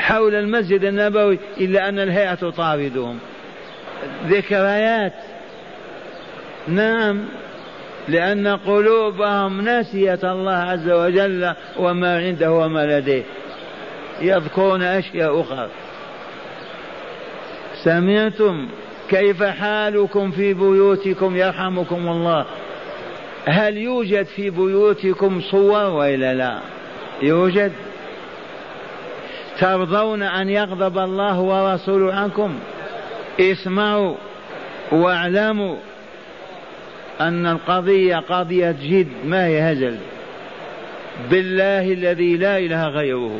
حول 0.09 0.35
المسجد 0.35 0.83
النبوي 0.83 1.39
إلا 1.61 1.89
أن 1.89 1.99
الهيئة 1.99 2.33
تطاردهم. 2.33 3.19
ذكريات. 4.27 5.13
نعم. 6.67 7.25
لأن 8.07 8.47
قلوبهم 8.47 9.61
نسيت 9.61 10.25
الله 10.25 10.53
عز 10.53 10.89
وجل 10.89 11.53
وما 11.77 12.17
عنده 12.17 12.51
وما 12.51 12.85
لديه. 12.85 13.23
يذكرون 14.21 14.81
أشياء 14.81 15.41
أخرى. 15.41 15.69
سمعتم 17.83 18.67
كيف 19.09 19.43
حالكم 19.43 20.31
في 20.31 20.53
بيوتكم 20.53 21.37
يرحمكم 21.37 22.09
الله؟ 22.09 22.45
هل 23.45 23.77
يوجد 23.77 24.25
في 24.25 24.49
بيوتكم 24.49 25.41
صور 25.41 25.85
وإلا 25.85 26.33
لا؟ 26.33 26.59
يوجد. 27.21 27.71
ترضون 29.59 30.23
أن 30.23 30.49
يغضب 30.49 30.97
الله 30.97 31.39
ورسوله 31.39 32.13
عنكم؟ 32.13 32.59
اسمعوا 33.39 34.15
واعلموا 34.91 35.75
أن 37.21 37.45
القضية 37.45 38.15
قضية 38.15 38.71
جد 38.71 39.07
ما 39.25 39.45
هي 39.45 39.71
هزل؟ 39.71 39.97
بالله 41.31 41.93
الذي 41.93 42.37
لا 42.37 42.57
إله 42.57 42.87
غيره. 42.87 43.39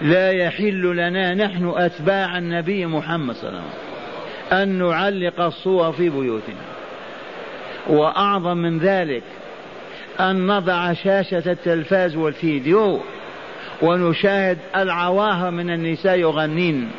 لا 0.00 0.32
يحل 0.32 0.96
لنا 0.96 1.34
نحن 1.34 1.72
أتباع 1.76 2.38
النبي 2.38 2.86
محمد 2.86 3.34
صلى 3.34 3.48
الله 3.48 3.60
عليه 3.60 3.68
وسلم 3.68 4.62
أن 4.62 4.88
نعلق 4.88 5.40
الصور 5.40 5.92
في 5.92 6.08
بيوتنا. 6.08 6.64
وأعظم 7.88 8.56
من 8.56 8.78
ذلك 8.78 9.22
أن 10.20 10.46
نضع 10.46 10.92
شاشة 10.92 11.52
التلفاز 11.52 12.16
والفيديو 12.16 13.00
ونشاهد 13.82 14.58
العواهر 14.76 15.50
من 15.50 15.70
النساء 15.70 16.18
يغنين. 16.18 16.90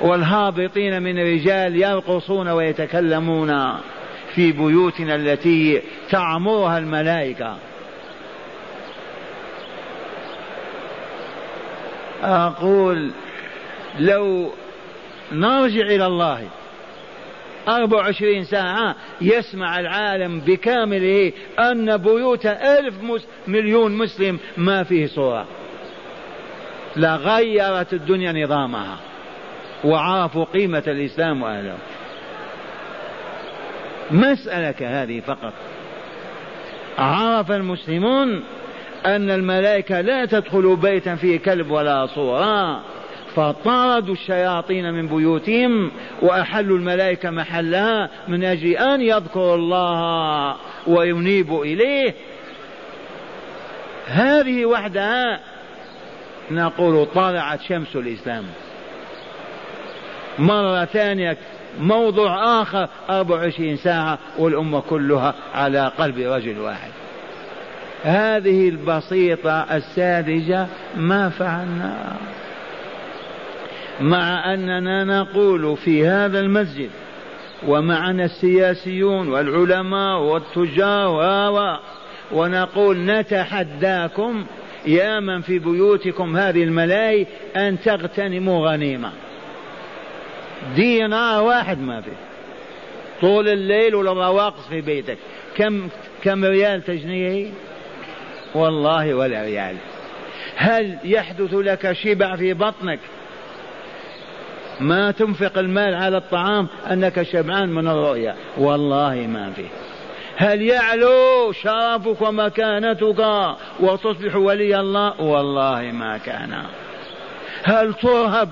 والهابطين 0.00 1.02
من 1.02 1.18
الرجال 1.18 1.76
يرقصون 1.76 2.48
ويتكلمون 2.48 3.72
في 4.34 4.52
بيوتنا 4.52 5.14
التي 5.14 5.82
تعمرها 6.10 6.78
الملائكة. 6.78 7.56
أقول 12.22 13.10
لو 13.98 14.52
نرجع 15.32 15.86
إلى 15.86 16.06
الله 16.06 16.48
أربع 17.68 17.96
وعشرين 17.96 18.44
ساعة 18.44 18.96
يسمع 19.20 19.80
العالم 19.80 20.40
بكامله 20.40 21.32
أن 21.58 21.96
بيوت 21.96 22.46
ألف 22.46 22.94
مليون 23.48 23.96
مسلم 23.96 24.38
ما 24.56 24.84
فيه 24.84 25.06
صورة. 25.06 25.46
لغيرت 26.96 27.92
الدنيا 27.92 28.44
نظامها 28.44 28.96
وعرفوا 29.84 30.44
قيمة 30.44 30.82
الإسلام 30.86 31.42
وأهله. 31.42 31.76
مسألة 34.10 34.70
كهذه 34.70 35.20
فقط. 35.20 35.52
عرف 36.98 37.50
المسلمون 37.50 38.44
أن 39.06 39.30
الملائكة 39.30 40.00
لا 40.00 40.24
تدخل 40.24 40.76
بيتا 40.76 41.14
فيه 41.14 41.38
كلب 41.38 41.70
ولا 41.70 42.06
صورة. 42.06 42.82
فطردوا 43.36 44.14
الشياطين 44.14 44.92
من 44.92 45.06
بيوتهم 45.06 45.90
وأحلوا 46.22 46.78
الملائكة 46.78 47.30
محلها 47.30 48.10
من 48.28 48.44
أجل 48.44 48.70
أن 48.70 49.00
يذكروا 49.00 49.54
الله 49.54 50.56
وينيبوا 50.86 51.64
إليه. 51.64 52.14
هذه 54.06 54.64
وحدها 54.64 55.40
نقول 56.50 57.06
طلعت 57.14 57.60
شمس 57.60 57.96
الإسلام. 57.96 58.44
مرة 60.38 60.84
ثانية 60.84 61.36
موضوع 61.80 62.62
آخر 62.62 62.88
24 63.10 63.76
ساعة 63.76 64.18
والأمة 64.38 64.80
كلها 64.80 65.34
على 65.54 65.92
قلب 65.98 66.18
رجل 66.18 66.58
واحد. 66.58 66.90
هذه 68.02 68.68
البسيطة 68.68 69.76
الساذجة 69.76 70.66
ما 70.96 71.28
فعلنا 71.28 72.16
مع 74.00 74.54
أننا 74.54 75.04
نقول 75.04 75.76
في 75.76 76.06
هذا 76.06 76.40
المسجد 76.40 76.90
ومعنا 77.66 78.24
السياسيون 78.24 79.28
والعلماء 79.28 80.18
والتجار 80.20 81.08
و 81.52 81.76
ونقول 82.32 82.98
نتحداكم 82.98 84.46
يا 84.86 85.20
من 85.20 85.40
في 85.40 85.58
بيوتكم 85.58 86.36
هذه 86.36 86.62
الملاهي 86.62 87.26
أن 87.56 87.80
تغتنموا 87.80 88.70
غنيمة. 88.70 89.12
دينار 90.76 91.42
واحد 91.42 91.80
ما 91.80 92.00
فيه 92.00 92.16
طول 93.20 93.48
الليل 93.48 93.94
ولا 93.94 94.12
رواقص 94.12 94.68
في 94.68 94.80
بيتك. 94.80 95.18
كم 95.56 95.88
كم 96.22 96.44
ريال 96.44 96.82
تجنيه؟ 96.84 97.50
والله 98.54 99.14
ولا 99.14 99.42
ريال. 99.42 99.76
هل 100.56 100.98
يحدث 101.04 101.54
لك 101.54 101.92
شبع 101.92 102.36
في 102.36 102.54
بطنك 102.54 102.98
ما 104.80 105.10
تنفق 105.10 105.58
المال 105.58 105.94
على 105.94 106.16
الطعام 106.16 106.68
أنك 106.90 107.22
شبعان 107.22 107.68
من 107.68 107.88
الرؤيا. 107.88 108.36
والله 108.58 109.14
ما 109.14 109.52
فيه 109.56 109.68
هل 110.36 110.62
يعلو 110.62 111.52
شرفك 111.52 112.22
ومكانتك 112.22 113.26
وتصبح 113.80 114.36
ولي 114.36 114.80
الله؟ 114.80 115.20
والله 115.20 115.82
ما 115.92 116.18
كان. 116.18 116.62
هل 117.64 117.94
ترهب 117.94 118.48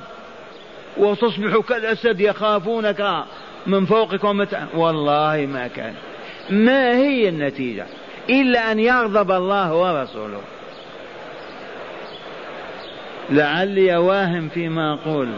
وتصبح 0.97 1.61
كالأسد 1.69 2.21
يخافونك 2.21 3.25
من 3.67 3.87
فوقك 3.87 4.25
ومتع 4.25 4.65
والله 4.75 5.49
ما 5.53 5.69
كان. 5.69 5.95
ما 6.51 6.97
هي 6.97 7.29
النتيجة؟ 7.29 7.87
إلا 8.31 8.73
أن 8.73 8.79
يغضب 8.79 9.31
الله 9.31 9.75
ورسوله. 9.75 10.41
لعلي 13.31 13.97
واهم 13.97 14.49
فيما 14.49 14.93
أقول. 14.95 15.29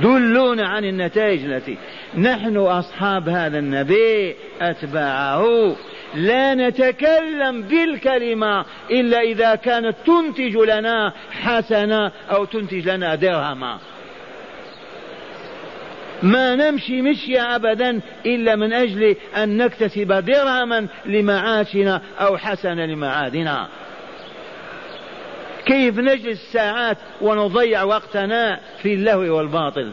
دلونا 0.00 0.68
عن 0.68 0.84
النتائج 0.84 1.44
التي 1.44 1.78
نحن 2.18 2.56
أصحاب 2.56 3.28
هذا 3.28 3.58
النبي 3.58 4.34
أتباعه. 4.60 5.76
لا 6.14 6.54
نتكلم 6.54 7.62
بالكلمة 7.62 8.64
إلا 8.90 9.20
إذا 9.20 9.54
كانت 9.54 9.96
تنتج 10.06 10.56
لنا 10.56 11.12
حسنة 11.30 12.12
أو 12.30 12.44
تنتج 12.44 12.88
لنا 12.88 13.14
درهما. 13.14 13.78
ما 16.22 16.54
نمشي 16.54 17.02
مشي 17.02 17.40
أبدا 17.40 18.00
إلا 18.26 18.56
من 18.56 18.72
أجل 18.72 19.16
أن 19.36 19.56
نكتسب 19.56 20.12
درهما 20.12 20.86
لمعاشنا 21.06 22.02
أو 22.20 22.38
حسنة 22.38 22.86
لمعادنا. 22.86 23.68
كيف 25.66 25.98
نجلس 25.98 26.52
ساعات 26.52 26.96
ونضيع 27.20 27.82
وقتنا 27.82 28.60
في 28.82 28.94
اللهو 28.94 29.36
والباطل؟ 29.36 29.92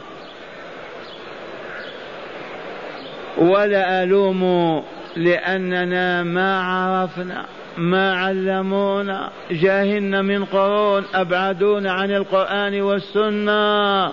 ولا 3.37 4.03
ألوم 4.03 4.83
لأننا 5.15 6.23
ما 6.23 6.61
عرفنا 6.61 7.45
ما 7.77 8.13
علمونا. 8.15 9.29
جاهلنا 9.51 10.21
من 10.21 10.45
قرون 10.45 11.05
أبعدونا 11.13 11.91
عن 11.91 12.11
القرآن 12.11 12.81
والسنة. 12.81 14.07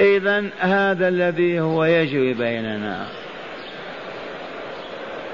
إذا 0.00 0.44
هذا 0.58 1.08
الذي 1.08 1.60
هو 1.60 1.84
يجري 1.84 2.34
بيننا. 2.34 3.06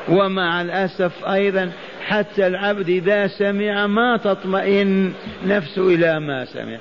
ومع 0.09 0.61
الأسف 0.61 1.25
أيضا 1.25 1.73
حتى 2.07 2.47
العبد 2.47 2.89
إذا 2.89 3.27
سمع 3.27 3.87
ما 3.87 4.17
تطمئن 4.17 5.13
نفسه 5.47 5.89
إلى 5.95 6.21
ما 6.21 6.45
سمع. 6.45 6.79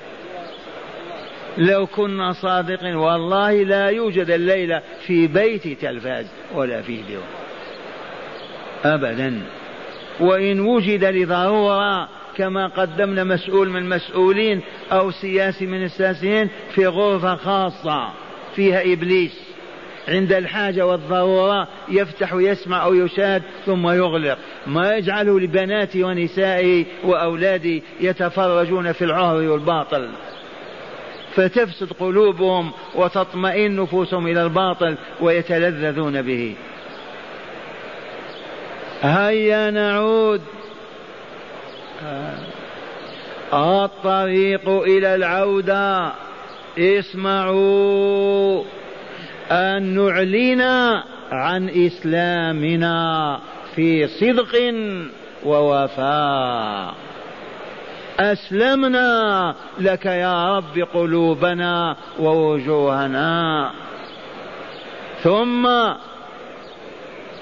لو 1.57 1.88
كنا 1.88 2.34
صادقين 2.34 2.95
والله 2.95 3.63
لا 3.63 3.89
يوجد 3.89 4.30
الليلة 4.30 4.82
في 5.05 5.28
بيت 5.28 5.67
تلفاز 5.82 6.26
ولا 6.55 6.82
فيديو 6.82 7.19
أبدا. 8.86 9.41
وإن 10.19 10.59
وجد 10.59 11.05
لضرورة 11.05 12.09
كما 12.38 12.67
قدمنا 12.67 13.23
مسؤول 13.23 13.69
من 13.69 13.78
المسؤولين 13.78 14.61
أو 14.91 15.11
سياسي 15.11 15.65
من 15.65 15.84
السياسيين 15.84 16.49
في 16.76 16.88
غرفة 16.88 17.36
خاصة 17.36 18.09
فيها 18.55 18.93
إبليس. 18.93 19.55
عند 20.08 20.34
الحاجة 20.34 20.86
والضرورة 20.86 21.68
يفتح 21.89 22.34
ويسمع 22.34 22.84
أو 22.84 22.93
يشاهد 22.93 23.43
ثم 23.66 23.89
يغلق. 23.89 24.38
ما 24.68 24.95
يجعله 24.95 25.39
لبناته 25.39 26.03
ونسائه 26.03 26.86
وأولاده 27.03 27.82
يتفرجون 27.99 28.91
في 28.91 29.06
العهر 29.06 29.36
والباطل. 29.36 30.10
فتفسد 31.36 31.93
قلوبهم 31.99 32.72
وتطمئن 32.95 33.76
نفوسهم 33.76 34.28
إلى 34.28 34.43
الباطل 34.43 34.97
ويتلذذون 35.22 36.22
به. 36.22 36.56
هيا 39.01 39.72
نعود. 39.72 40.41
الطريق 43.53 44.70
إلى 44.70 45.16
العودة. 45.16 46.12
اسمعوا. 46.80 48.64
أن 49.51 49.83
نعلن 49.83 50.61
عن 51.31 51.69
إسلامنا 51.69 53.39
في 53.75 54.07
صدق 54.07 54.73
ووفاء. 55.45 56.93
أسلمنا 58.19 59.55
لك 59.79 60.05
يا 60.05 60.57
رب 60.57 60.79
قلوبنا 60.93 61.95
ووجوهنا. 62.19 63.71
ثم 65.23 65.67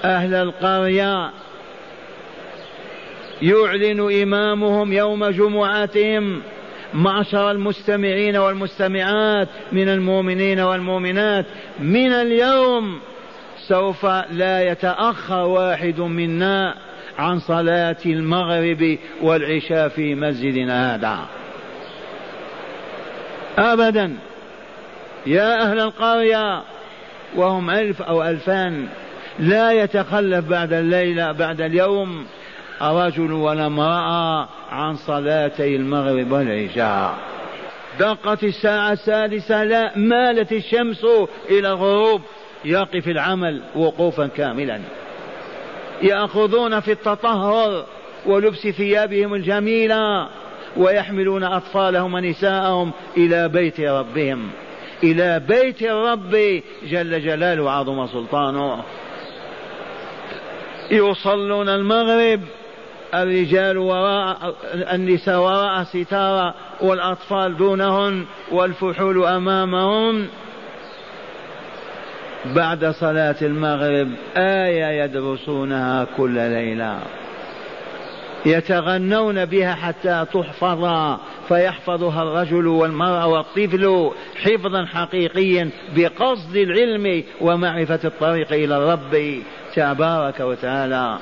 أهل 0.04 0.34
القرية 0.34 1.32
يعلن 3.42 4.22
إمامهم 4.22 4.94
يوم 4.94 5.26
جمعتهم 5.26 6.42
معشر 6.94 7.52
المستمعين 7.52 8.38
والمستمعات 8.38 9.48
من 9.72 9.90
المؤمنين 9.90 10.60
والمؤمنات 10.60 11.46
من 11.80 12.12
اليوم 12.12 13.00
سوف 13.68 14.06
لا 14.32 14.72
يتأخر 14.72 15.46
واحد 15.46 16.00
منا 16.00 16.76
عن 17.18 17.40
صلاة 17.40 17.98
المغرب 18.06 18.98
والعشاء 19.22 19.88
في 19.88 20.16
مسجدنا 20.16 20.96
هذا. 20.96 21.20
أبدا. 23.58 24.18
يا 25.26 25.62
أهل 25.62 25.80
القرية 25.80 26.64
وهم 27.36 27.70
ألف 27.70 28.02
أو 28.02 28.24
ألفان 28.24 28.88
لا 29.40 29.72
يتخلف 29.72 30.46
بعد 30.46 30.74
الليلة 30.74 31.32
بعد 31.32 31.62
اليوم 31.62 32.26
رجل 32.92 33.32
ولا 33.32 33.66
امرأة 33.66 34.48
عن 34.72 34.96
صلاتي 34.96 35.76
المغرب 35.76 36.32
والعشاء. 36.32 37.16
دقت 38.00 38.44
الساعة 38.44 38.92
السادسة 38.92 39.64
لا 39.64 39.98
مالت 39.98 40.52
الشمس 40.52 41.06
إلى 41.50 41.70
الغروب. 41.70 42.22
يقف 42.66 43.08
العمل 43.08 43.62
وقوفا 43.76 44.28
كاملا. 44.28 44.80
يأخذون 46.02 46.80
في 46.80 46.92
التطهر 46.92 47.86
ولبس 48.26 48.68
ثيابهم 48.68 49.34
الجميلة 49.34 50.30
ويحملون 50.78 51.44
أطفالهم 51.44 52.14
ونساءهم 52.14 52.92
إلى 53.18 53.50
بيت 53.50 53.80
ربهم. 53.80 54.50
إلى 55.04 55.42
بيت 55.48 55.82
الرب 55.82 56.62
جل 56.84 57.22
جلاله 57.22 57.64
وعظم 57.64 58.08
سلطانه. 58.08 58.84
يصلون 60.92 61.70
المغرب 61.70 62.40
الرجال 63.14 63.78
وراء 63.78 64.56
النساء 64.74 65.40
وراء 65.40 65.84
ستارة 65.84 66.54
والأطفال 66.82 67.58
دونهن 67.58 68.26
والفحول 68.52 69.26
أمامهم. 69.26 70.28
بعد 72.46 72.86
صلاة 72.86 73.36
المغرب 73.42 74.08
آية 74.38 75.04
يدرسونها 75.04 76.08
كل 76.18 76.34
ليلة. 76.34 77.00
يتغنون 78.46 79.46
بها 79.46 79.74
حتى 79.74 80.26
تحفظ 80.34 80.86
فيحفظها 81.48 82.24
الرجل 82.24 82.68
والمرأة 82.68 83.28
والطفل 83.28 84.12
حفظا 84.44 84.86
حقيقيا 84.86 85.70
بقصد 85.96 86.56
العلم 86.56 87.24
ومعرفة 87.42 88.00
الطريق 88.04 88.54
إلى 88.54 88.78
الرب 88.78 89.42
تبارك 89.76 90.40
وتعالى. 90.40 91.18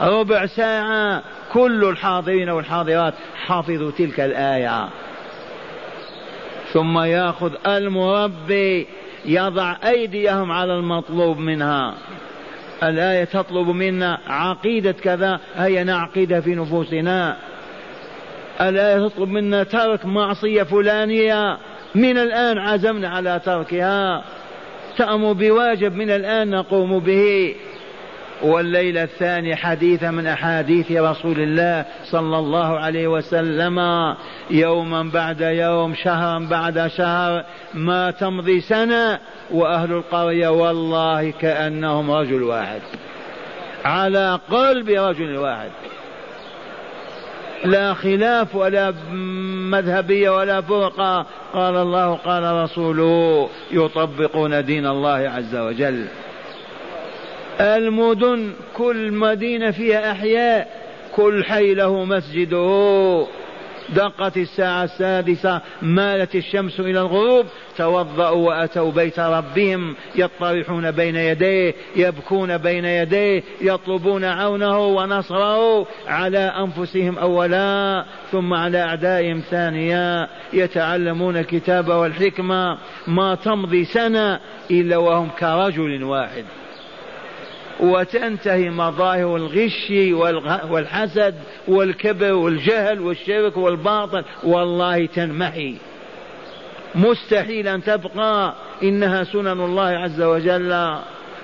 ربع 0.00 0.46
ساعة 0.46 1.22
كل 1.52 1.84
الحاضرين 1.84 2.50
والحاضرات 2.50 3.14
حافظوا 3.46 3.90
تلك 3.90 4.20
الآية. 4.20 4.88
ثم 6.72 6.98
يأخذ 6.98 7.52
المربي 7.66 8.86
يضع 9.24 9.76
أيديهم 9.84 10.52
على 10.52 10.74
المطلوب 10.74 11.38
منها. 11.38 11.94
الآية 12.82 13.24
تطلب 13.24 13.68
منا 13.68 14.18
عقيدة 14.26 14.92
كذا 14.92 15.40
هيا 15.56 15.84
نعقدها 15.84 16.40
في 16.40 16.54
نفوسنا. 16.54 17.36
الآية 18.60 19.08
تطلب 19.08 19.28
منا 19.28 19.62
ترك 19.62 20.06
معصية 20.06 20.62
فلانية 20.62 21.58
من 21.94 22.18
الآن 22.18 22.58
عزمنا 22.58 23.08
على 23.08 23.40
تركها. 23.44 24.24
تأمر 24.98 25.32
بواجب 25.32 25.94
من 25.94 26.10
الآن 26.10 26.50
نقوم 26.50 26.98
به. 26.98 27.54
والليلة 28.42 29.02
الثانية 29.02 29.54
حديث 29.54 30.04
من 30.04 30.26
أحاديث 30.26 30.92
رسول 30.92 31.40
الله 31.40 31.84
صلى 32.04 32.38
الله 32.38 32.78
عليه 32.78 33.08
وسلم. 33.08 33.78
يوما 34.50 35.02
بعد 35.02 35.40
يوم 35.40 35.94
شهرا 35.94 36.38
بعد 36.38 36.86
شهر 36.86 37.44
ما 37.74 38.10
تمضي 38.10 38.60
سنة 38.60 39.18
وأهل 39.50 39.92
القرية 39.92 40.48
والله 40.48 41.30
كأنهم 41.30 42.10
رجل 42.10 42.42
واحد. 42.42 42.80
على 43.84 44.38
قلب 44.50 44.88
رجل 44.88 45.36
واحد. 45.36 45.70
لا 47.64 47.94
خلاف 47.94 48.56
ولا 48.56 48.94
مذهبية 49.70 50.30
ولا 50.30 50.60
فرقة. 50.60 51.26
قال 51.52 51.76
الله 51.76 52.14
قال 52.14 52.62
رسوله 52.64 53.48
يطبقون 53.72 54.64
دين 54.64 54.86
الله 54.86 55.30
عز 55.36 55.56
وجل. 55.56 56.06
المدن 57.60 58.52
كل 58.76 59.12
مدينة 59.12 59.70
فيها 59.70 60.12
أحياء 60.12 60.68
كل 61.16 61.44
حي 61.44 61.74
له 61.74 62.04
مسجده. 62.04 63.26
دقت 63.94 64.36
الساعة 64.36 64.84
السادسة 64.84 65.60
مالت 65.82 66.34
الشمس 66.34 66.80
إلى 66.80 67.00
الغروب 67.00 67.46
توضأوا 67.76 68.48
وأتوا 68.48 68.92
بيت 68.92 69.18
ربهم 69.20 69.96
يطرحون 70.14 70.90
بين 70.90 71.16
يديه 71.16 71.74
يبكون 71.96 72.58
بين 72.58 72.84
يديه 72.84 73.42
يطلبون 73.60 74.24
عونه 74.24 74.78
ونصره 74.78 75.86
على 76.06 76.38
أنفسهم 76.38 77.18
أولا 77.18 78.04
ثم 78.32 78.54
على 78.54 78.82
أعدائهم 78.82 79.40
ثانيا. 79.50 80.28
يتعلمون 80.52 81.36
الكتاب 81.36 81.88
والحكمة 81.88 82.78
ما 83.06 83.34
تمضي 83.34 83.84
سنة 83.84 84.40
إلا 84.70 84.96
وهم 84.96 85.28
كرجل 85.38 86.04
واحد. 86.04 86.44
وتنتهي 87.82 88.70
مظاهر 88.70 89.36
الغش 89.36 89.92
والحسد 90.70 91.34
والكبر 91.68 92.32
والجهل 92.32 93.00
والشرك 93.00 93.56
والباطل. 93.56 94.24
والله 94.44 95.06
تنمحي. 95.06 95.76
مستحيل 96.94 97.68
أن 97.68 97.82
تبقى 97.82 98.54
إنها 98.82 99.24
سنن 99.24 99.60
الله 99.60 99.88
عز 99.88 100.22
وجل. 100.22 100.72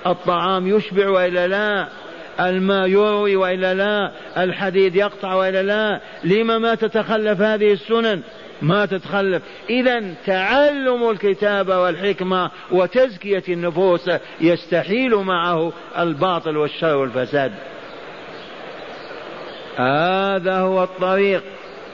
الطعام 0.05 0.67
يشبع 0.67 1.09
وإلا 1.09 1.47
لا 1.47 1.87
الماء 2.39 2.87
يروي 2.87 3.35
وإلا 3.35 3.73
لا 3.73 4.11
الحديد 4.37 4.95
يقطع 4.95 5.33
وإلا 5.33 5.63
لا. 5.63 6.01
لما 6.23 6.57
ما 6.57 6.75
تتخلف 6.75 7.41
هذه 7.41 7.73
السنن؟ 7.73 8.21
ما 8.61 8.85
تتخلف. 8.85 9.43
إذا 9.69 10.03
تعلم 10.25 11.09
الكتاب 11.09 11.67
والحكمة 11.67 12.51
وتزكية 12.71 13.43
النفوس 13.49 14.11
يستحيل 14.41 15.15
معه 15.15 15.73
الباطل 15.97 16.57
والشر 16.57 16.95
والفساد. 16.95 17.51
هذا 19.77 20.59
هو 20.59 20.83
الطريق. 20.83 21.43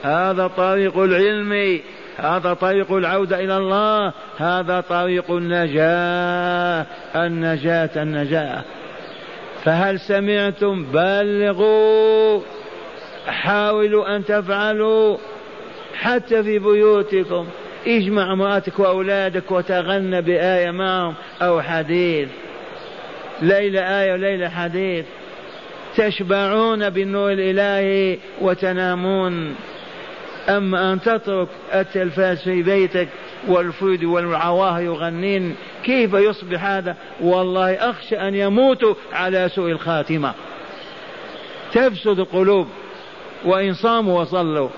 هذا 0.02 0.46
طريق 0.46 0.98
العلم. 0.98 1.80
هذا 2.16 2.54
طريق 2.54 2.92
العودة 2.92 3.44
إلى 3.44 3.56
الله. 3.56 4.12
هذا 4.36 4.80
طريق 4.80 5.30
النجاة. 5.30 6.86
النجاة 7.16 8.02
النجاة. 8.02 8.62
فهل 9.64 10.00
سمعتم؟ 10.00 10.84
بلغوا. 10.92 12.40
حاولوا 13.26 14.16
أن 14.16 14.24
تفعلوا. 14.24 15.16
حتى 15.94 16.42
في 16.42 16.58
بيوتكم. 16.58 17.46
اجمع 17.86 18.32
امرأتك 18.32 18.78
وأولادك 18.78 19.50
وتغنى 19.50 20.22
بآية 20.22 20.70
معهم 20.70 21.14
أو 21.42 21.62
حديث. 21.62 22.28
ليلة 23.42 23.80
آية 23.80 24.12
وليلة 24.12 24.48
حديث. 24.48 25.04
تشبعون 25.96 26.90
بالنور 26.90 27.32
الإلهي 27.32 28.18
وتنامون. 28.40 29.54
أما 30.48 30.92
أن 30.92 31.00
تترك 31.00 31.48
التلفاز 31.74 32.42
في 32.42 32.62
بيتك 32.62 33.08
والفيد 33.48 34.04
والعواه 34.04 34.80
يغنين 34.80 35.56
كيف 35.84 36.14
يصبح 36.14 36.64
هذا؟ 36.64 36.96
والله 37.20 37.74
أخشى 37.74 38.16
أن 38.16 38.34
يموتوا 38.34 38.94
على 39.12 39.48
سوء 39.54 39.70
الخاتمة. 39.70 40.32
تفسد 41.72 42.18
القلوب. 42.18 42.68
وإن 43.44 43.74
صاموا 43.74 44.20
وصلوا. 44.20 44.68